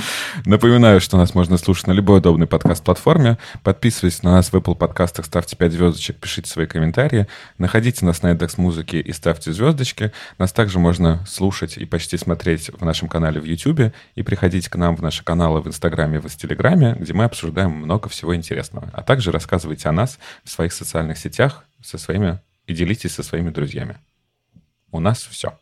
[0.44, 3.38] Напоминаю, что нас можно слушать на любой удобной подкаст-платформе.
[3.62, 3.81] Подписывайтесь
[4.22, 7.26] на нас в Apple подкастах, ставьте 5 звездочек, пишите свои комментарии.
[7.58, 10.12] Находите нас на Яндекс Музыке и ставьте звездочки.
[10.38, 13.92] Нас также можно слушать и почти смотреть в нашем канале в YouTube.
[14.14, 17.72] И приходите к нам в наши каналы в Инстаграме и в Телеграме, где мы обсуждаем
[17.72, 18.88] много всего интересного.
[18.92, 23.50] А также рассказывайте о нас в своих социальных сетях со своими и делитесь со своими
[23.50, 23.96] друзьями.
[24.92, 25.58] У нас все.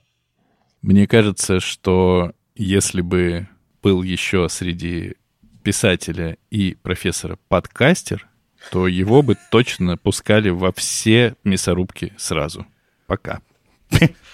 [0.83, 3.49] Мне кажется, что если бы
[3.83, 5.15] был еще среди
[5.63, 8.27] писателя и профессора подкастер,
[8.71, 12.67] то его бы точно пускали во все мясорубки сразу.
[13.07, 13.41] Пока.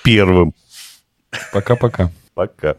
[0.02, 0.54] Первым.
[1.52, 2.10] Пока-пока.
[2.34, 2.76] Пока.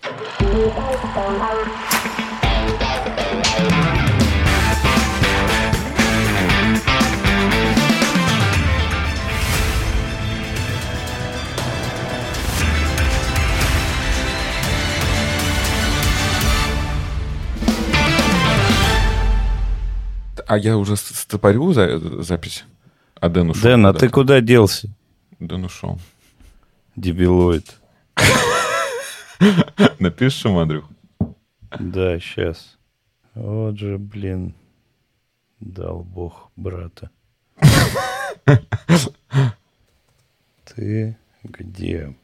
[20.48, 22.64] А я уже стопорю за, запись.
[23.16, 23.64] А Дэн ушел.
[23.64, 24.90] Дэн, а ты куда делся?
[25.40, 26.00] Дэн ушел.
[26.96, 27.76] Дебилоид.
[30.00, 30.86] Напишем, Андрюх.
[31.80, 32.78] Да, сейчас.
[33.34, 34.56] Вот же, блин,
[35.60, 37.12] дал бог брата.
[40.64, 42.16] Ты где?